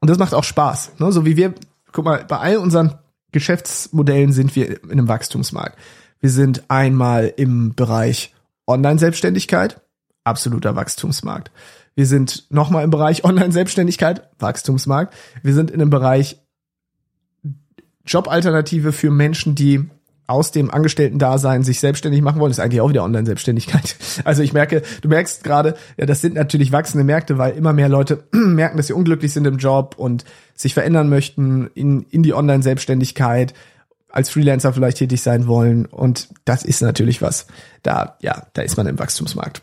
Und 0.00 0.08
das 0.08 0.18
macht 0.18 0.34
auch 0.34 0.44
Spaß. 0.44 0.98
Ne? 0.98 1.12
So 1.12 1.24
wie 1.26 1.36
wir, 1.36 1.54
guck 1.92 2.04
mal, 2.04 2.24
bei 2.24 2.38
all 2.38 2.56
unseren 2.56 2.98
Geschäftsmodellen 3.32 4.32
sind 4.32 4.56
wir 4.56 4.82
in 4.84 4.92
einem 4.92 5.08
Wachstumsmarkt. 5.08 5.78
Wir 6.20 6.30
sind 6.30 6.70
einmal 6.70 7.32
im 7.36 7.74
Bereich 7.74 8.34
Online-Selbstständigkeit, 8.66 9.80
absoluter 10.24 10.76
Wachstumsmarkt. 10.76 11.50
Wir 11.98 12.06
sind 12.06 12.46
nochmal 12.50 12.84
im 12.84 12.90
Bereich 12.90 13.24
Online-Selbstständigkeit, 13.24 14.30
Wachstumsmarkt. 14.38 15.16
Wir 15.42 15.52
sind 15.52 15.72
in 15.72 15.80
einem 15.80 15.90
Bereich 15.90 16.40
Jobalternative 18.06 18.92
für 18.92 19.10
Menschen, 19.10 19.56
die 19.56 19.90
aus 20.28 20.52
dem 20.52 20.70
Angestellten-Dasein 20.70 21.64
sich 21.64 21.80
selbstständig 21.80 22.22
machen 22.22 22.38
wollen, 22.38 22.50
das 22.50 22.58
ist 22.58 22.64
eigentlich 22.64 22.82
auch 22.82 22.90
wieder 22.90 23.02
Online-Selbstständigkeit. 23.02 23.96
Also 24.24 24.44
ich 24.44 24.52
merke, 24.52 24.82
du 25.00 25.08
merkst 25.08 25.42
gerade, 25.42 25.74
ja, 25.96 26.06
das 26.06 26.20
sind 26.20 26.36
natürlich 26.36 26.70
wachsende 26.70 27.02
Märkte, 27.02 27.36
weil 27.36 27.56
immer 27.56 27.72
mehr 27.72 27.88
Leute 27.88 28.22
merken, 28.32 28.76
dass 28.76 28.86
sie 28.86 28.92
unglücklich 28.92 29.32
sind 29.32 29.48
im 29.48 29.56
Job 29.56 29.96
und 29.98 30.24
sich 30.54 30.74
verändern 30.74 31.08
möchten 31.08 31.68
in, 31.74 32.02
in 32.10 32.22
die 32.22 32.32
Online-Selbstständigkeit, 32.32 33.54
als 34.08 34.30
Freelancer 34.30 34.72
vielleicht 34.72 34.98
tätig 34.98 35.20
sein 35.20 35.48
wollen. 35.48 35.84
Und 35.84 36.28
das 36.44 36.62
ist 36.62 36.80
natürlich 36.80 37.22
was. 37.22 37.48
Da, 37.82 38.16
ja, 38.22 38.46
da 38.52 38.62
ist 38.62 38.76
man 38.76 38.86
im 38.86 39.00
Wachstumsmarkt. 39.00 39.62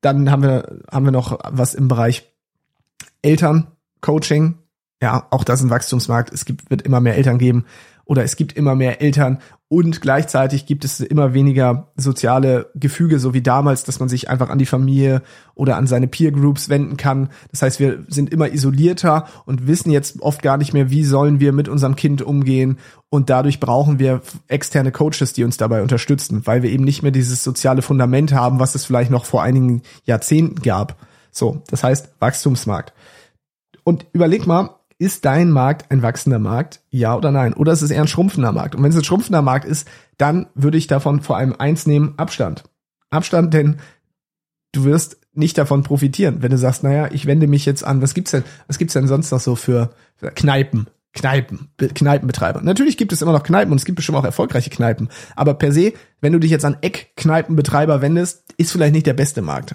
Dann 0.00 0.30
haben 0.30 0.42
wir, 0.42 0.80
haben 0.90 1.04
wir 1.04 1.12
noch 1.12 1.38
was 1.44 1.74
im 1.74 1.88
Bereich 1.88 2.32
Elterncoaching. 3.22 4.58
Ja, 5.02 5.26
auch 5.30 5.44
das 5.44 5.60
ist 5.60 5.66
ein 5.66 5.70
Wachstumsmarkt. 5.70 6.32
Es 6.32 6.44
gibt, 6.44 6.70
wird 6.70 6.82
immer 6.82 7.00
mehr 7.00 7.16
Eltern 7.16 7.38
geben 7.38 7.66
oder 8.08 8.24
es 8.24 8.36
gibt 8.36 8.54
immer 8.54 8.74
mehr 8.74 9.02
Eltern 9.02 9.38
und 9.68 10.00
gleichzeitig 10.00 10.64
gibt 10.64 10.86
es 10.86 11.00
immer 11.00 11.34
weniger 11.34 11.92
soziale 11.94 12.70
Gefüge, 12.74 13.18
so 13.18 13.34
wie 13.34 13.42
damals, 13.42 13.84
dass 13.84 14.00
man 14.00 14.08
sich 14.08 14.30
einfach 14.30 14.48
an 14.48 14.58
die 14.58 14.64
Familie 14.64 15.20
oder 15.54 15.76
an 15.76 15.86
seine 15.86 16.08
Peer 16.08 16.32
Groups 16.32 16.70
wenden 16.70 16.96
kann. 16.96 17.28
Das 17.50 17.60
heißt, 17.60 17.78
wir 17.78 18.02
sind 18.08 18.32
immer 18.32 18.50
isolierter 18.50 19.26
und 19.44 19.66
wissen 19.66 19.90
jetzt 19.90 20.22
oft 20.22 20.40
gar 20.40 20.56
nicht 20.56 20.72
mehr, 20.72 20.90
wie 20.90 21.04
sollen 21.04 21.38
wir 21.38 21.52
mit 21.52 21.68
unserem 21.68 21.96
Kind 21.96 22.22
umgehen. 22.22 22.78
Und 23.10 23.28
dadurch 23.28 23.60
brauchen 23.60 23.98
wir 23.98 24.22
externe 24.48 24.90
Coaches, 24.90 25.34
die 25.34 25.44
uns 25.44 25.58
dabei 25.58 25.82
unterstützen, 25.82 26.46
weil 26.46 26.62
wir 26.62 26.70
eben 26.70 26.84
nicht 26.84 27.02
mehr 27.02 27.12
dieses 27.12 27.44
soziale 27.44 27.82
Fundament 27.82 28.32
haben, 28.32 28.58
was 28.58 28.74
es 28.74 28.86
vielleicht 28.86 29.10
noch 29.10 29.26
vor 29.26 29.42
einigen 29.42 29.82
Jahrzehnten 30.04 30.62
gab. 30.62 30.96
So, 31.30 31.62
das 31.68 31.84
heißt 31.84 32.14
Wachstumsmarkt. 32.20 32.94
Und 33.84 34.06
überleg 34.14 34.46
mal, 34.46 34.77
ist 34.98 35.24
dein 35.24 35.50
Markt 35.50 35.90
ein 35.90 36.02
wachsender 36.02 36.38
Markt? 36.38 36.80
Ja 36.90 37.16
oder 37.16 37.30
nein? 37.30 37.54
Oder 37.54 37.72
ist 37.72 37.82
es 37.82 37.90
eher 37.90 38.02
ein 38.02 38.08
schrumpfender 38.08 38.52
Markt? 38.52 38.74
Und 38.74 38.82
wenn 38.82 38.90
es 38.90 38.96
ein 38.96 39.04
schrumpfender 39.04 39.42
Markt 39.42 39.64
ist, 39.64 39.88
dann 40.16 40.46
würde 40.54 40.76
ich 40.76 40.88
davon 40.88 41.20
vor 41.20 41.36
allem 41.36 41.54
eins 41.56 41.86
nehmen, 41.86 42.14
Abstand. 42.16 42.64
Abstand, 43.10 43.54
denn 43.54 43.76
du 44.72 44.84
wirst 44.84 45.18
nicht 45.32 45.56
davon 45.56 45.84
profitieren, 45.84 46.42
wenn 46.42 46.50
du 46.50 46.58
sagst, 46.58 46.82
naja, 46.82 47.08
ich 47.12 47.26
wende 47.26 47.46
mich 47.46 47.64
jetzt 47.64 47.84
an, 47.84 48.02
was 48.02 48.12
gibt's 48.12 48.32
denn, 48.32 48.44
was 48.66 48.78
gibt's 48.78 48.94
denn 48.94 49.06
sonst 49.06 49.30
noch 49.30 49.40
so 49.40 49.54
für, 49.54 49.90
Kneipen? 50.34 50.88
Kneipen, 51.14 51.70
Kneipenbetreiber. 51.78 52.60
Natürlich 52.62 52.96
gibt 52.96 53.12
es 53.12 53.22
immer 53.22 53.32
noch 53.32 53.42
Kneipen 53.42 53.72
und 53.72 53.78
es 53.78 53.84
gibt 53.84 53.96
bestimmt 53.96 54.18
auch 54.18 54.24
erfolgreiche 54.24 54.70
Kneipen. 54.70 55.08
Aber 55.36 55.54
per 55.54 55.72
se, 55.72 55.94
wenn 56.20 56.32
du 56.32 56.38
dich 56.38 56.50
jetzt 56.50 56.64
an 56.64 56.76
Eckkneipenbetreiber 56.80 58.02
wendest, 58.02 58.44
ist 58.56 58.72
vielleicht 58.72 58.92
nicht 58.92 59.06
der 59.06 59.14
beste 59.14 59.42
Markt. 59.42 59.74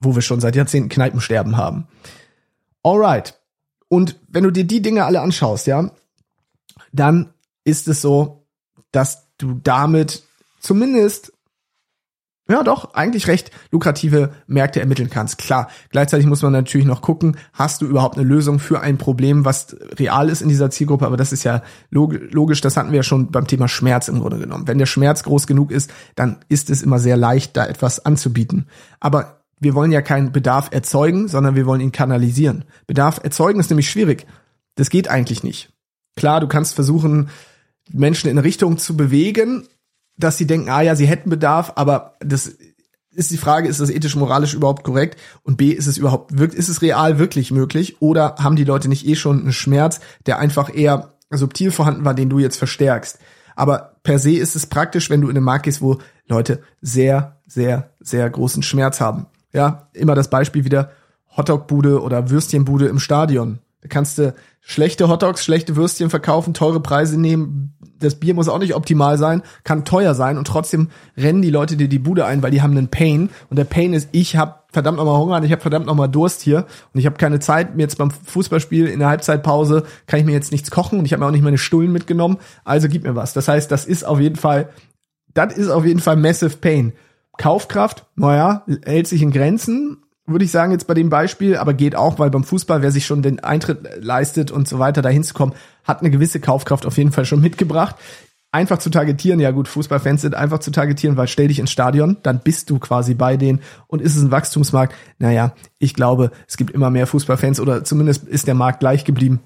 Wo 0.00 0.14
wir 0.14 0.22
schon 0.22 0.40
seit 0.40 0.54
Jahrzehnten 0.54 0.88
Kneipensterben 0.88 1.56
haben. 1.56 1.88
Alright. 2.82 3.34
Und 3.94 4.18
wenn 4.26 4.42
du 4.42 4.50
dir 4.50 4.64
die 4.64 4.82
Dinge 4.82 5.04
alle 5.04 5.20
anschaust, 5.20 5.68
ja, 5.68 5.92
dann 6.92 7.32
ist 7.62 7.86
es 7.86 8.02
so, 8.02 8.44
dass 8.90 9.28
du 9.38 9.54
damit 9.62 10.24
zumindest 10.58 11.32
ja 12.48 12.64
doch 12.64 12.94
eigentlich 12.94 13.28
recht 13.28 13.52
lukrative 13.70 14.32
Märkte 14.48 14.80
ermitteln 14.80 15.10
kannst. 15.10 15.38
Klar, 15.38 15.70
gleichzeitig 15.90 16.26
muss 16.26 16.42
man 16.42 16.50
natürlich 16.50 16.88
noch 16.88 17.02
gucken, 17.02 17.36
hast 17.52 17.82
du 17.82 17.86
überhaupt 17.86 18.18
eine 18.18 18.26
Lösung 18.26 18.58
für 18.58 18.80
ein 18.80 18.98
Problem, 18.98 19.44
was 19.44 19.76
real 19.96 20.28
ist 20.28 20.42
in 20.42 20.48
dieser 20.48 20.70
Zielgruppe, 20.70 21.06
aber 21.06 21.16
das 21.16 21.32
ist 21.32 21.44
ja 21.44 21.62
logisch, 21.90 22.62
das 22.62 22.76
hatten 22.76 22.90
wir 22.90 22.96
ja 22.96 23.02
schon 23.04 23.30
beim 23.30 23.46
Thema 23.46 23.68
Schmerz 23.68 24.08
im 24.08 24.18
Grunde 24.18 24.40
genommen. 24.40 24.66
Wenn 24.66 24.78
der 24.78 24.86
Schmerz 24.86 25.22
groß 25.22 25.46
genug 25.46 25.70
ist, 25.70 25.88
dann 26.16 26.40
ist 26.48 26.68
es 26.68 26.82
immer 26.82 26.98
sehr 26.98 27.16
leicht, 27.16 27.56
da 27.56 27.64
etwas 27.64 28.04
anzubieten. 28.04 28.66
Aber 28.98 29.43
wir 29.64 29.74
wollen 29.74 29.90
ja 29.90 30.02
keinen 30.02 30.30
Bedarf 30.30 30.68
erzeugen, 30.70 31.26
sondern 31.26 31.56
wir 31.56 31.66
wollen 31.66 31.80
ihn 31.80 31.90
kanalisieren. 31.90 32.64
Bedarf 32.86 33.20
erzeugen 33.22 33.58
ist 33.58 33.70
nämlich 33.70 33.90
schwierig. 33.90 34.26
Das 34.76 34.90
geht 34.90 35.08
eigentlich 35.08 35.42
nicht. 35.42 35.72
Klar, 36.16 36.40
du 36.40 36.46
kannst 36.46 36.74
versuchen, 36.74 37.30
Menschen 37.90 38.30
in 38.30 38.38
Richtung 38.38 38.78
zu 38.78 38.96
bewegen, 38.96 39.66
dass 40.16 40.38
sie 40.38 40.46
denken, 40.46 40.68
ah 40.68 40.82
ja, 40.82 40.94
sie 40.94 41.06
hätten 41.06 41.30
Bedarf, 41.30 41.72
aber 41.74 42.14
das 42.20 42.54
ist 43.10 43.30
die 43.30 43.36
Frage, 43.36 43.68
ist 43.68 43.80
das 43.80 43.90
ethisch 43.90 44.16
moralisch 44.16 44.54
überhaupt 44.54 44.84
korrekt? 44.84 45.20
Und 45.42 45.56
B, 45.56 45.70
ist 45.70 45.86
es 45.86 45.98
überhaupt 45.98 46.32
ist 46.32 46.68
es 46.68 46.82
real 46.82 47.18
wirklich 47.18 47.50
möglich? 47.50 48.00
Oder 48.00 48.36
haben 48.38 48.56
die 48.56 48.64
Leute 48.64 48.88
nicht 48.88 49.06
eh 49.06 49.14
schon 49.14 49.40
einen 49.40 49.52
Schmerz, 49.52 50.00
der 50.26 50.38
einfach 50.38 50.74
eher 50.74 51.14
subtil 51.30 51.70
vorhanden 51.70 52.04
war, 52.04 52.14
den 52.14 52.30
du 52.30 52.38
jetzt 52.38 52.56
verstärkst? 52.56 53.18
Aber 53.56 53.96
per 54.02 54.18
se 54.18 54.32
ist 54.32 54.56
es 54.56 54.66
praktisch, 54.66 55.10
wenn 55.10 55.20
du 55.20 55.28
in 55.28 55.36
einen 55.36 55.44
Markt 55.44 55.64
gehst, 55.64 55.80
wo 55.80 55.98
Leute 56.26 56.62
sehr, 56.80 57.40
sehr, 57.46 57.92
sehr 58.00 58.28
großen 58.28 58.62
Schmerz 58.62 59.00
haben. 59.00 59.26
Ja, 59.54 59.88
immer 59.92 60.14
das 60.14 60.28
Beispiel 60.28 60.64
wieder 60.64 60.90
Hotdog-Bude 61.36 62.02
oder 62.02 62.28
Würstchenbude 62.28 62.86
im 62.86 62.98
Stadion. 62.98 63.60
Da 63.80 63.88
kannst 63.88 64.18
du 64.18 64.34
schlechte 64.60 65.08
Hotdogs, 65.08 65.44
schlechte 65.44 65.76
Würstchen 65.76 66.10
verkaufen, 66.10 66.54
teure 66.54 66.80
Preise 66.80 67.20
nehmen. 67.20 67.74
Das 68.00 68.16
Bier 68.16 68.34
muss 68.34 68.48
auch 68.48 68.58
nicht 68.58 68.74
optimal 68.74 69.18
sein, 69.18 69.42
kann 69.62 69.84
teuer 69.84 70.14
sein 70.14 70.38
und 70.38 70.46
trotzdem 70.46 70.88
rennen 71.16 71.42
die 71.42 71.50
Leute 71.50 71.76
dir 71.76 71.88
die 71.88 71.98
Bude 71.98 72.24
ein, 72.24 72.42
weil 72.42 72.50
die 72.50 72.62
haben 72.62 72.76
einen 72.76 72.88
Pain. 72.88 73.30
Und 73.50 73.58
der 73.58 73.64
Pain 73.64 73.92
ist, 73.92 74.08
ich 74.12 74.36
habe 74.36 74.56
verdammt 74.72 74.98
nochmal 74.98 75.18
Hunger 75.18 75.36
und 75.36 75.44
ich 75.44 75.52
habe 75.52 75.62
verdammt 75.62 75.86
nochmal 75.86 76.08
Durst 76.08 76.42
hier 76.42 76.66
und 76.92 77.00
ich 77.00 77.06
habe 77.06 77.16
keine 77.16 77.38
Zeit, 77.38 77.76
mir 77.76 77.82
jetzt 77.82 77.98
beim 77.98 78.10
Fußballspiel 78.10 78.86
in 78.88 78.98
der 78.98 79.08
Halbzeitpause 79.08 79.84
kann 80.06 80.18
ich 80.18 80.26
mir 80.26 80.32
jetzt 80.32 80.50
nichts 80.50 80.70
kochen 80.70 80.98
und 80.98 81.04
ich 81.04 81.12
habe 81.12 81.20
mir 81.20 81.26
auch 81.26 81.32
nicht 81.32 81.44
meine 81.44 81.58
Stullen 81.58 81.92
mitgenommen, 81.92 82.38
also 82.64 82.88
gib 82.88 83.04
mir 83.04 83.14
was. 83.14 83.34
Das 83.34 83.46
heißt, 83.48 83.70
das 83.70 83.84
ist 83.84 84.04
auf 84.04 84.18
jeden 84.18 84.36
Fall, 84.36 84.70
das 85.32 85.56
ist 85.56 85.68
auf 85.68 85.84
jeden 85.84 86.00
Fall 86.00 86.16
massive 86.16 86.56
Pain. 86.56 86.94
Kaufkraft, 87.38 88.06
naja, 88.16 88.64
hält 88.84 89.08
sich 89.08 89.22
in 89.22 89.30
Grenzen, 89.30 90.04
würde 90.26 90.44
ich 90.44 90.50
sagen 90.50 90.72
jetzt 90.72 90.86
bei 90.86 90.94
dem 90.94 91.10
Beispiel, 91.10 91.56
aber 91.56 91.74
geht 91.74 91.96
auch, 91.96 92.18
weil 92.18 92.30
beim 92.30 92.44
Fußball, 92.44 92.80
wer 92.80 92.90
sich 92.90 93.04
schon 93.04 93.22
den 93.22 93.40
Eintritt 93.40 94.02
leistet 94.02 94.50
und 94.50 94.66
so 94.66 94.78
weiter, 94.78 95.02
da 95.02 95.10
hinzukommen, 95.10 95.54
hat 95.84 96.00
eine 96.00 96.10
gewisse 96.10 96.40
Kaufkraft 96.40 96.86
auf 96.86 96.96
jeden 96.96 97.12
Fall 97.12 97.26
schon 97.26 97.42
mitgebracht. 97.42 97.96
Einfach 98.50 98.78
zu 98.78 98.88
targetieren, 98.88 99.40
ja 99.40 99.50
gut, 99.50 99.66
Fußballfans 99.66 100.22
sind 100.22 100.34
einfach 100.36 100.60
zu 100.60 100.70
targetieren, 100.70 101.16
weil 101.16 101.26
stell 101.26 101.48
dich 101.48 101.58
ins 101.58 101.72
Stadion, 101.72 102.18
dann 102.22 102.40
bist 102.40 102.70
du 102.70 102.78
quasi 102.78 103.14
bei 103.14 103.36
denen 103.36 103.60
und 103.88 104.00
ist 104.00 104.16
es 104.16 104.22
ein 104.22 104.30
Wachstumsmarkt? 104.30 104.94
Naja, 105.18 105.54
ich 105.78 105.92
glaube, 105.92 106.30
es 106.46 106.56
gibt 106.56 106.70
immer 106.70 106.88
mehr 106.88 107.08
Fußballfans 107.08 107.58
oder 107.58 107.84
zumindest 107.84 108.28
ist 108.28 108.46
der 108.46 108.54
Markt 108.54 108.80
gleich 108.80 109.04
geblieben. 109.04 109.40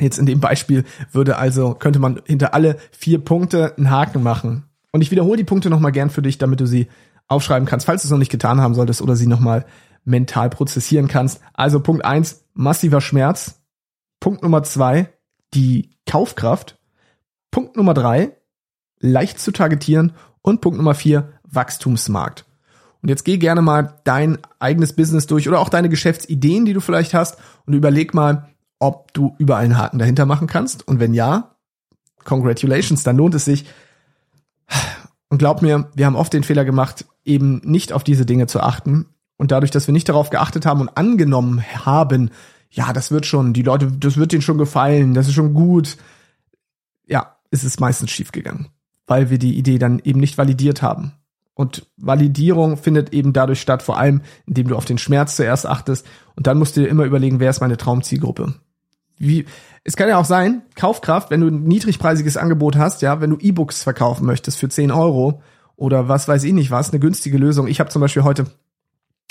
Jetzt 0.00 0.18
in 0.18 0.26
dem 0.26 0.40
Beispiel 0.40 0.84
würde 1.12 1.38
also, 1.38 1.74
könnte 1.74 2.00
man 2.00 2.20
hinter 2.26 2.54
alle 2.54 2.76
vier 2.90 3.20
Punkte 3.20 3.74
einen 3.76 3.90
Haken 3.90 4.22
machen. 4.24 4.64
Und 4.94 5.00
ich 5.00 5.10
wiederhole 5.10 5.36
die 5.36 5.42
Punkte 5.42 5.70
nochmal 5.70 5.90
gern 5.90 6.08
für 6.08 6.22
dich, 6.22 6.38
damit 6.38 6.60
du 6.60 6.66
sie 6.66 6.86
aufschreiben 7.26 7.66
kannst, 7.66 7.84
falls 7.84 8.02
du 8.02 8.06
es 8.06 8.12
noch 8.12 8.18
nicht 8.18 8.30
getan 8.30 8.60
haben 8.60 8.74
solltest 8.74 9.02
oder 9.02 9.16
sie 9.16 9.26
nochmal 9.26 9.66
mental 10.04 10.48
prozessieren 10.50 11.08
kannst. 11.08 11.40
Also 11.52 11.80
Punkt 11.80 12.04
eins 12.04 12.44
massiver 12.54 13.00
Schmerz. 13.00 13.60
Punkt 14.20 14.44
Nummer 14.44 14.62
zwei 14.62 15.12
die 15.52 15.90
Kaufkraft. 16.06 16.78
Punkt 17.50 17.76
Nummer 17.76 17.92
drei 17.92 18.36
leicht 19.00 19.40
zu 19.40 19.50
targetieren. 19.50 20.12
Und 20.42 20.60
Punkt 20.60 20.78
Nummer 20.78 20.94
vier 20.94 21.32
Wachstumsmarkt. 21.42 22.44
Und 23.02 23.08
jetzt 23.08 23.24
geh 23.24 23.38
gerne 23.38 23.62
mal 23.62 23.94
dein 24.04 24.38
eigenes 24.60 24.92
Business 24.92 25.26
durch 25.26 25.48
oder 25.48 25.58
auch 25.58 25.70
deine 25.70 25.88
Geschäftsideen, 25.88 26.66
die 26.66 26.72
du 26.72 26.78
vielleicht 26.78 27.14
hast 27.14 27.38
und 27.66 27.74
überleg 27.74 28.14
mal, 28.14 28.46
ob 28.78 29.12
du 29.12 29.34
überall 29.38 29.64
einen 29.64 29.76
Haken 29.76 29.98
dahinter 29.98 30.24
machen 30.24 30.46
kannst. 30.46 30.86
Und 30.86 31.00
wenn 31.00 31.14
ja, 31.14 31.56
congratulations, 32.22 33.02
dann 33.02 33.16
lohnt 33.16 33.34
es 33.34 33.44
sich, 33.44 33.66
und 35.28 35.38
glaub 35.38 35.62
mir, 35.62 35.88
wir 35.94 36.06
haben 36.06 36.16
oft 36.16 36.32
den 36.32 36.44
Fehler 36.44 36.64
gemacht, 36.64 37.04
eben 37.24 37.60
nicht 37.64 37.92
auf 37.92 38.04
diese 38.04 38.26
Dinge 38.26 38.46
zu 38.46 38.60
achten. 38.60 39.06
Und 39.36 39.50
dadurch, 39.50 39.70
dass 39.70 39.88
wir 39.88 39.92
nicht 39.92 40.08
darauf 40.08 40.30
geachtet 40.30 40.64
haben 40.64 40.80
und 40.80 40.96
angenommen 40.96 41.64
haben, 41.84 42.30
ja, 42.70 42.92
das 42.92 43.10
wird 43.10 43.26
schon, 43.26 43.52
die 43.52 43.62
Leute, 43.62 43.90
das 43.90 44.16
wird 44.16 44.32
denen 44.32 44.42
schon 44.42 44.58
gefallen, 44.58 45.14
das 45.14 45.28
ist 45.28 45.34
schon 45.34 45.54
gut. 45.54 45.96
Ja, 47.06 47.36
es 47.50 47.64
ist 47.64 47.80
meistens 47.80 48.10
schiefgegangen, 48.10 48.68
weil 49.06 49.30
wir 49.30 49.38
die 49.38 49.56
Idee 49.56 49.78
dann 49.78 50.00
eben 50.04 50.20
nicht 50.20 50.38
validiert 50.38 50.82
haben. 50.82 51.12
Und 51.54 51.86
Validierung 51.96 52.76
findet 52.76 53.12
eben 53.12 53.32
dadurch 53.32 53.60
statt, 53.60 53.82
vor 53.82 53.96
allem, 53.96 54.22
indem 54.46 54.68
du 54.68 54.76
auf 54.76 54.84
den 54.84 54.98
Schmerz 54.98 55.36
zuerst 55.36 55.66
achtest. 55.66 56.04
Und 56.34 56.48
dann 56.48 56.58
musst 56.58 56.76
du 56.76 56.80
dir 56.80 56.88
immer 56.88 57.04
überlegen, 57.04 57.38
wer 57.38 57.50
ist 57.50 57.60
meine 57.60 57.76
Traumzielgruppe? 57.76 58.54
Wie, 59.18 59.46
es 59.84 59.96
kann 59.96 60.08
ja 60.08 60.18
auch 60.18 60.24
sein, 60.24 60.62
Kaufkraft, 60.74 61.30
wenn 61.30 61.40
du 61.40 61.48
ein 61.48 61.64
niedrigpreisiges 61.64 62.36
Angebot 62.36 62.76
hast, 62.76 63.02
ja, 63.02 63.20
wenn 63.20 63.30
du 63.30 63.38
E-Books 63.38 63.82
verkaufen 63.82 64.26
möchtest 64.26 64.58
für 64.58 64.68
10 64.68 64.90
Euro 64.90 65.42
oder 65.76 66.08
was 66.08 66.28
weiß 66.28 66.44
ich 66.44 66.52
nicht 66.52 66.70
was, 66.70 66.90
eine 66.90 67.00
günstige 67.00 67.38
Lösung. 67.38 67.66
Ich 67.66 67.80
habe 67.80 67.90
zum 67.90 68.00
Beispiel 68.00 68.24
heute 68.24 68.46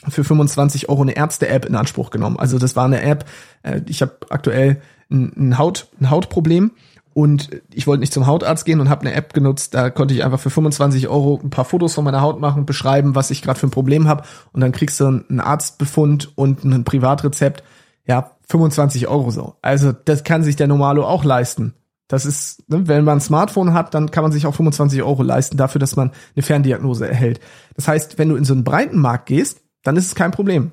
für 0.07 0.23
25 0.23 0.89
Euro 0.89 1.01
eine 1.01 1.15
Ärzte-App 1.15 1.65
in 1.65 1.75
Anspruch 1.75 2.09
genommen. 2.09 2.37
Also 2.37 2.59
das 2.59 2.75
war 2.75 2.85
eine 2.85 3.01
App, 3.01 3.25
äh, 3.63 3.81
ich 3.87 4.01
habe 4.01 4.17
aktuell 4.29 4.81
ein, 5.09 5.31
ein, 5.37 5.57
Haut, 5.57 5.87
ein 5.99 6.09
Hautproblem 6.09 6.71
und 7.13 7.61
ich 7.71 7.87
wollte 7.87 8.01
nicht 8.01 8.13
zum 8.13 8.25
Hautarzt 8.25 8.65
gehen 8.65 8.79
und 8.79 8.89
habe 8.89 9.01
eine 9.01 9.13
App 9.13 9.33
genutzt, 9.33 9.73
da 9.73 9.89
konnte 9.89 10.13
ich 10.13 10.23
einfach 10.23 10.39
für 10.39 10.49
25 10.49 11.07
Euro 11.07 11.39
ein 11.41 11.49
paar 11.49 11.65
Fotos 11.65 11.93
von 11.93 12.03
meiner 12.03 12.21
Haut 12.21 12.39
machen, 12.39 12.65
beschreiben, 12.65 13.15
was 13.15 13.31
ich 13.31 13.41
gerade 13.41 13.59
für 13.59 13.67
ein 13.67 13.71
Problem 13.71 14.07
habe 14.07 14.23
und 14.51 14.61
dann 14.61 14.71
kriegst 14.71 14.99
du 14.99 15.05
einen 15.05 15.39
Arztbefund 15.39 16.31
und 16.35 16.63
ein 16.63 16.83
Privatrezept. 16.83 17.63
Ja, 18.05 18.31
25 18.49 19.07
Euro 19.07 19.31
so. 19.31 19.55
Also 19.61 19.91
das 19.91 20.23
kann 20.23 20.43
sich 20.43 20.55
der 20.55 20.67
Normalo 20.67 21.05
auch 21.05 21.23
leisten. 21.23 21.73
Das 22.07 22.25
ist, 22.25 22.69
ne, 22.69 22.87
wenn 22.87 23.05
man 23.05 23.17
ein 23.17 23.21
Smartphone 23.21 23.73
hat, 23.73 23.93
dann 23.93 24.11
kann 24.11 24.23
man 24.23 24.31
sich 24.31 24.45
auch 24.45 24.53
25 24.53 25.01
Euro 25.03 25.23
leisten 25.23 25.57
dafür, 25.57 25.79
dass 25.79 25.95
man 25.95 26.11
eine 26.35 26.43
Ferndiagnose 26.43 27.07
erhält. 27.07 27.39
Das 27.75 27.87
heißt, 27.87 28.17
wenn 28.17 28.29
du 28.29 28.35
in 28.35 28.45
so 28.45 28.53
einen 28.53 28.63
breiten 28.63 28.99
Markt 28.99 29.27
gehst, 29.27 29.61
dann 29.83 29.97
ist 29.97 30.07
es 30.07 30.15
kein 30.15 30.31
Problem. 30.31 30.71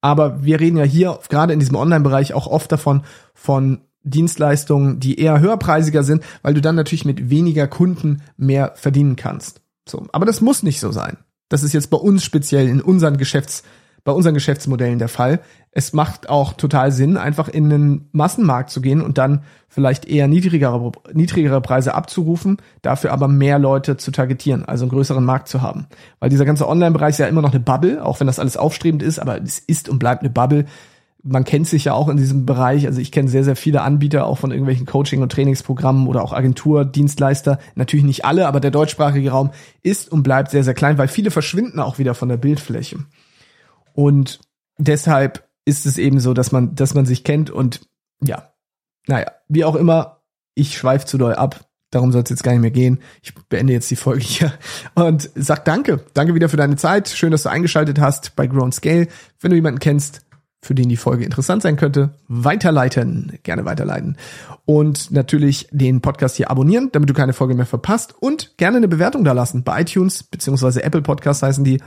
Aber 0.00 0.44
wir 0.44 0.60
reden 0.60 0.76
ja 0.76 0.84
hier 0.84 1.18
gerade 1.28 1.52
in 1.52 1.60
diesem 1.60 1.74
Online-Bereich 1.74 2.34
auch 2.34 2.46
oft 2.46 2.70
davon, 2.70 3.02
von 3.34 3.80
Dienstleistungen, 4.04 5.00
die 5.00 5.18
eher 5.18 5.40
höherpreisiger 5.40 6.02
sind, 6.02 6.22
weil 6.42 6.54
du 6.54 6.60
dann 6.60 6.76
natürlich 6.76 7.04
mit 7.04 7.30
weniger 7.30 7.66
Kunden 7.66 8.22
mehr 8.36 8.72
verdienen 8.76 9.16
kannst. 9.16 9.60
So. 9.88 10.06
Aber 10.12 10.26
das 10.26 10.40
muss 10.40 10.62
nicht 10.62 10.80
so 10.80 10.92
sein. 10.92 11.16
Das 11.48 11.62
ist 11.62 11.72
jetzt 11.72 11.90
bei 11.90 11.96
uns 11.96 12.24
speziell 12.24 12.68
in 12.68 12.80
unseren 12.80 13.16
Geschäfts, 13.16 13.62
bei 14.04 14.12
unseren 14.12 14.34
Geschäftsmodellen 14.34 14.98
der 14.98 15.08
Fall. 15.08 15.40
Es 15.78 15.92
macht 15.92 16.28
auch 16.28 16.54
total 16.54 16.90
Sinn, 16.90 17.16
einfach 17.16 17.46
in 17.46 17.72
einen 17.72 18.08
Massenmarkt 18.10 18.68
zu 18.68 18.80
gehen 18.80 19.00
und 19.00 19.16
dann 19.16 19.42
vielleicht 19.68 20.06
eher 20.06 20.26
niedrigere, 20.26 20.90
niedrigere 21.12 21.60
Preise 21.60 21.94
abzurufen, 21.94 22.56
dafür 22.82 23.12
aber 23.12 23.28
mehr 23.28 23.60
Leute 23.60 23.96
zu 23.96 24.10
targetieren, 24.10 24.64
also 24.64 24.82
einen 24.82 24.90
größeren 24.90 25.24
Markt 25.24 25.46
zu 25.46 25.62
haben. 25.62 25.86
Weil 26.18 26.30
dieser 26.30 26.44
ganze 26.44 26.66
Online-Bereich 26.66 27.10
ist 27.10 27.18
ja 27.18 27.28
immer 27.28 27.42
noch 27.42 27.52
eine 27.52 27.60
Bubble, 27.60 28.04
auch 28.04 28.18
wenn 28.18 28.26
das 28.26 28.40
alles 28.40 28.56
aufstrebend 28.56 29.04
ist, 29.04 29.20
aber 29.20 29.40
es 29.40 29.60
ist 29.60 29.88
und 29.88 30.00
bleibt 30.00 30.22
eine 30.22 30.30
Bubble. 30.30 30.64
Man 31.22 31.44
kennt 31.44 31.68
sich 31.68 31.84
ja 31.84 31.92
auch 31.92 32.08
in 32.08 32.16
diesem 32.16 32.44
Bereich, 32.44 32.84
also 32.88 33.00
ich 33.00 33.12
kenne 33.12 33.28
sehr, 33.28 33.44
sehr 33.44 33.54
viele 33.54 33.82
Anbieter 33.82 34.26
auch 34.26 34.38
von 34.38 34.50
irgendwelchen 34.50 34.84
Coaching- 34.84 35.22
und 35.22 35.30
Trainingsprogrammen 35.30 36.08
oder 36.08 36.24
auch 36.24 36.32
Agenturdienstleister. 36.32 37.60
Natürlich 37.76 38.04
nicht 38.04 38.24
alle, 38.24 38.48
aber 38.48 38.58
der 38.58 38.72
deutschsprachige 38.72 39.30
Raum 39.30 39.52
ist 39.84 40.10
und 40.10 40.24
bleibt 40.24 40.50
sehr, 40.50 40.64
sehr 40.64 40.74
klein, 40.74 40.98
weil 40.98 41.06
viele 41.06 41.30
verschwinden 41.30 41.78
auch 41.78 42.00
wieder 42.00 42.14
von 42.14 42.28
der 42.28 42.36
Bildfläche. 42.36 42.98
Und 43.94 44.40
deshalb 44.76 45.47
ist 45.68 45.84
es 45.84 45.98
eben 45.98 46.18
so, 46.18 46.32
dass 46.32 46.50
man, 46.50 46.74
dass 46.74 46.94
man 46.94 47.04
sich 47.04 47.24
kennt 47.24 47.50
und 47.50 47.82
ja, 48.24 48.54
naja, 49.06 49.26
wie 49.48 49.64
auch 49.64 49.74
immer, 49.76 50.22
ich 50.54 50.76
schweife 50.76 51.06
zu 51.06 51.18
doll 51.18 51.34
ab. 51.34 51.66
Darum 51.90 52.10
soll 52.10 52.22
es 52.22 52.30
jetzt 52.30 52.42
gar 52.42 52.52
nicht 52.52 52.60
mehr 52.60 52.70
gehen. 52.70 53.00
Ich 53.22 53.34
beende 53.48 53.72
jetzt 53.74 53.90
die 53.90 53.96
Folge 53.96 54.22
hier 54.22 54.52
und 54.94 55.30
sag 55.34 55.64
danke. 55.64 56.04
Danke 56.14 56.34
wieder 56.34 56.48
für 56.48 56.56
deine 56.56 56.76
Zeit. 56.76 57.08
Schön, 57.08 57.30
dass 57.30 57.44
du 57.44 57.50
eingeschaltet 57.50 58.00
hast 58.00 58.34
bei 58.34 58.46
Grown 58.46 58.72
Scale. 58.72 59.08
Wenn 59.40 59.50
du 59.50 59.56
jemanden 59.56 59.78
kennst, 59.78 60.22
für 60.60 60.74
den 60.74 60.88
die 60.88 60.96
Folge 60.96 61.24
interessant 61.24 61.62
sein 61.62 61.76
könnte, 61.76 62.14
weiterleiten, 62.26 63.38
gerne 63.42 63.64
weiterleiten. 63.64 64.16
Und 64.64 65.10
natürlich 65.10 65.68
den 65.70 66.00
Podcast 66.00 66.36
hier 66.36 66.50
abonnieren, 66.50 66.88
damit 66.92 67.08
du 67.08 67.14
keine 67.14 67.32
Folge 67.32 67.54
mehr 67.54 67.66
verpasst 67.66 68.14
und 68.18 68.56
gerne 68.56 68.78
eine 68.78 68.88
Bewertung 68.88 69.24
da 69.24 69.32
lassen 69.32 69.62
bei 69.62 69.82
iTunes 69.82 70.24
beziehungsweise 70.24 70.82
Apple 70.82 71.02
Podcasts 71.02 71.42
heißen 71.42 71.62
die 71.62 71.80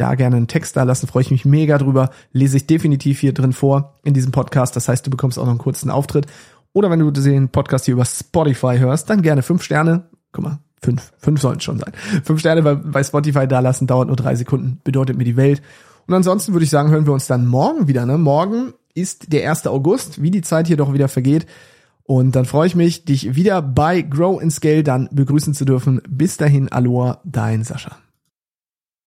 da 0.00 0.14
gerne 0.14 0.36
einen 0.36 0.48
Text 0.48 0.76
da 0.76 0.82
lassen, 0.82 1.06
freue 1.06 1.22
ich 1.22 1.30
mich 1.30 1.44
mega 1.44 1.78
drüber. 1.78 2.10
Lese 2.32 2.56
ich 2.56 2.66
definitiv 2.66 3.20
hier 3.20 3.34
drin 3.34 3.52
vor 3.52 3.94
in 4.02 4.14
diesem 4.14 4.32
Podcast. 4.32 4.74
Das 4.76 4.88
heißt, 4.88 5.06
du 5.06 5.10
bekommst 5.10 5.38
auch 5.38 5.44
noch 5.44 5.50
einen 5.50 5.58
kurzen 5.58 5.90
Auftritt. 5.90 6.26
Oder 6.72 6.90
wenn 6.90 7.00
du 7.00 7.10
den 7.10 7.48
Podcast 7.48 7.84
hier 7.84 7.94
über 7.94 8.04
Spotify 8.04 8.78
hörst, 8.78 9.10
dann 9.10 9.22
gerne 9.22 9.42
fünf 9.42 9.62
Sterne. 9.62 10.04
Guck 10.32 10.44
mal, 10.44 10.58
fünf, 10.82 11.12
fünf 11.18 11.40
sollen 11.40 11.60
schon 11.60 11.78
sein. 11.78 11.92
Fünf 12.22 12.40
Sterne 12.40 12.62
bei, 12.62 12.74
bei 12.74 13.02
Spotify 13.02 13.46
da 13.46 13.60
lassen, 13.60 13.86
dauert 13.86 14.08
nur 14.08 14.16
drei 14.16 14.34
Sekunden, 14.34 14.80
bedeutet 14.84 15.16
mir 15.16 15.24
die 15.24 15.36
Welt. 15.36 15.62
Und 16.06 16.14
ansonsten 16.14 16.52
würde 16.52 16.64
ich 16.64 16.70
sagen, 16.70 16.90
hören 16.90 17.06
wir 17.06 17.12
uns 17.12 17.26
dann 17.26 17.46
morgen 17.46 17.88
wieder. 17.88 18.06
Ne? 18.06 18.18
Morgen 18.18 18.72
ist 18.94 19.32
der 19.32 19.48
1. 19.50 19.66
August, 19.66 20.22
wie 20.22 20.30
die 20.30 20.42
Zeit 20.42 20.66
hier 20.66 20.76
doch 20.76 20.92
wieder 20.92 21.08
vergeht. 21.08 21.46
Und 22.04 22.34
dann 22.34 22.44
freue 22.44 22.66
ich 22.66 22.74
mich, 22.74 23.04
dich 23.04 23.36
wieder 23.36 23.62
bei 23.62 24.02
Grow 24.02 24.40
and 24.40 24.52
Scale 24.52 24.82
dann 24.82 25.08
begrüßen 25.12 25.54
zu 25.54 25.64
dürfen. 25.64 26.00
Bis 26.08 26.36
dahin, 26.36 26.70
Aloha, 26.70 27.20
dein 27.24 27.62
Sascha. 27.62 27.96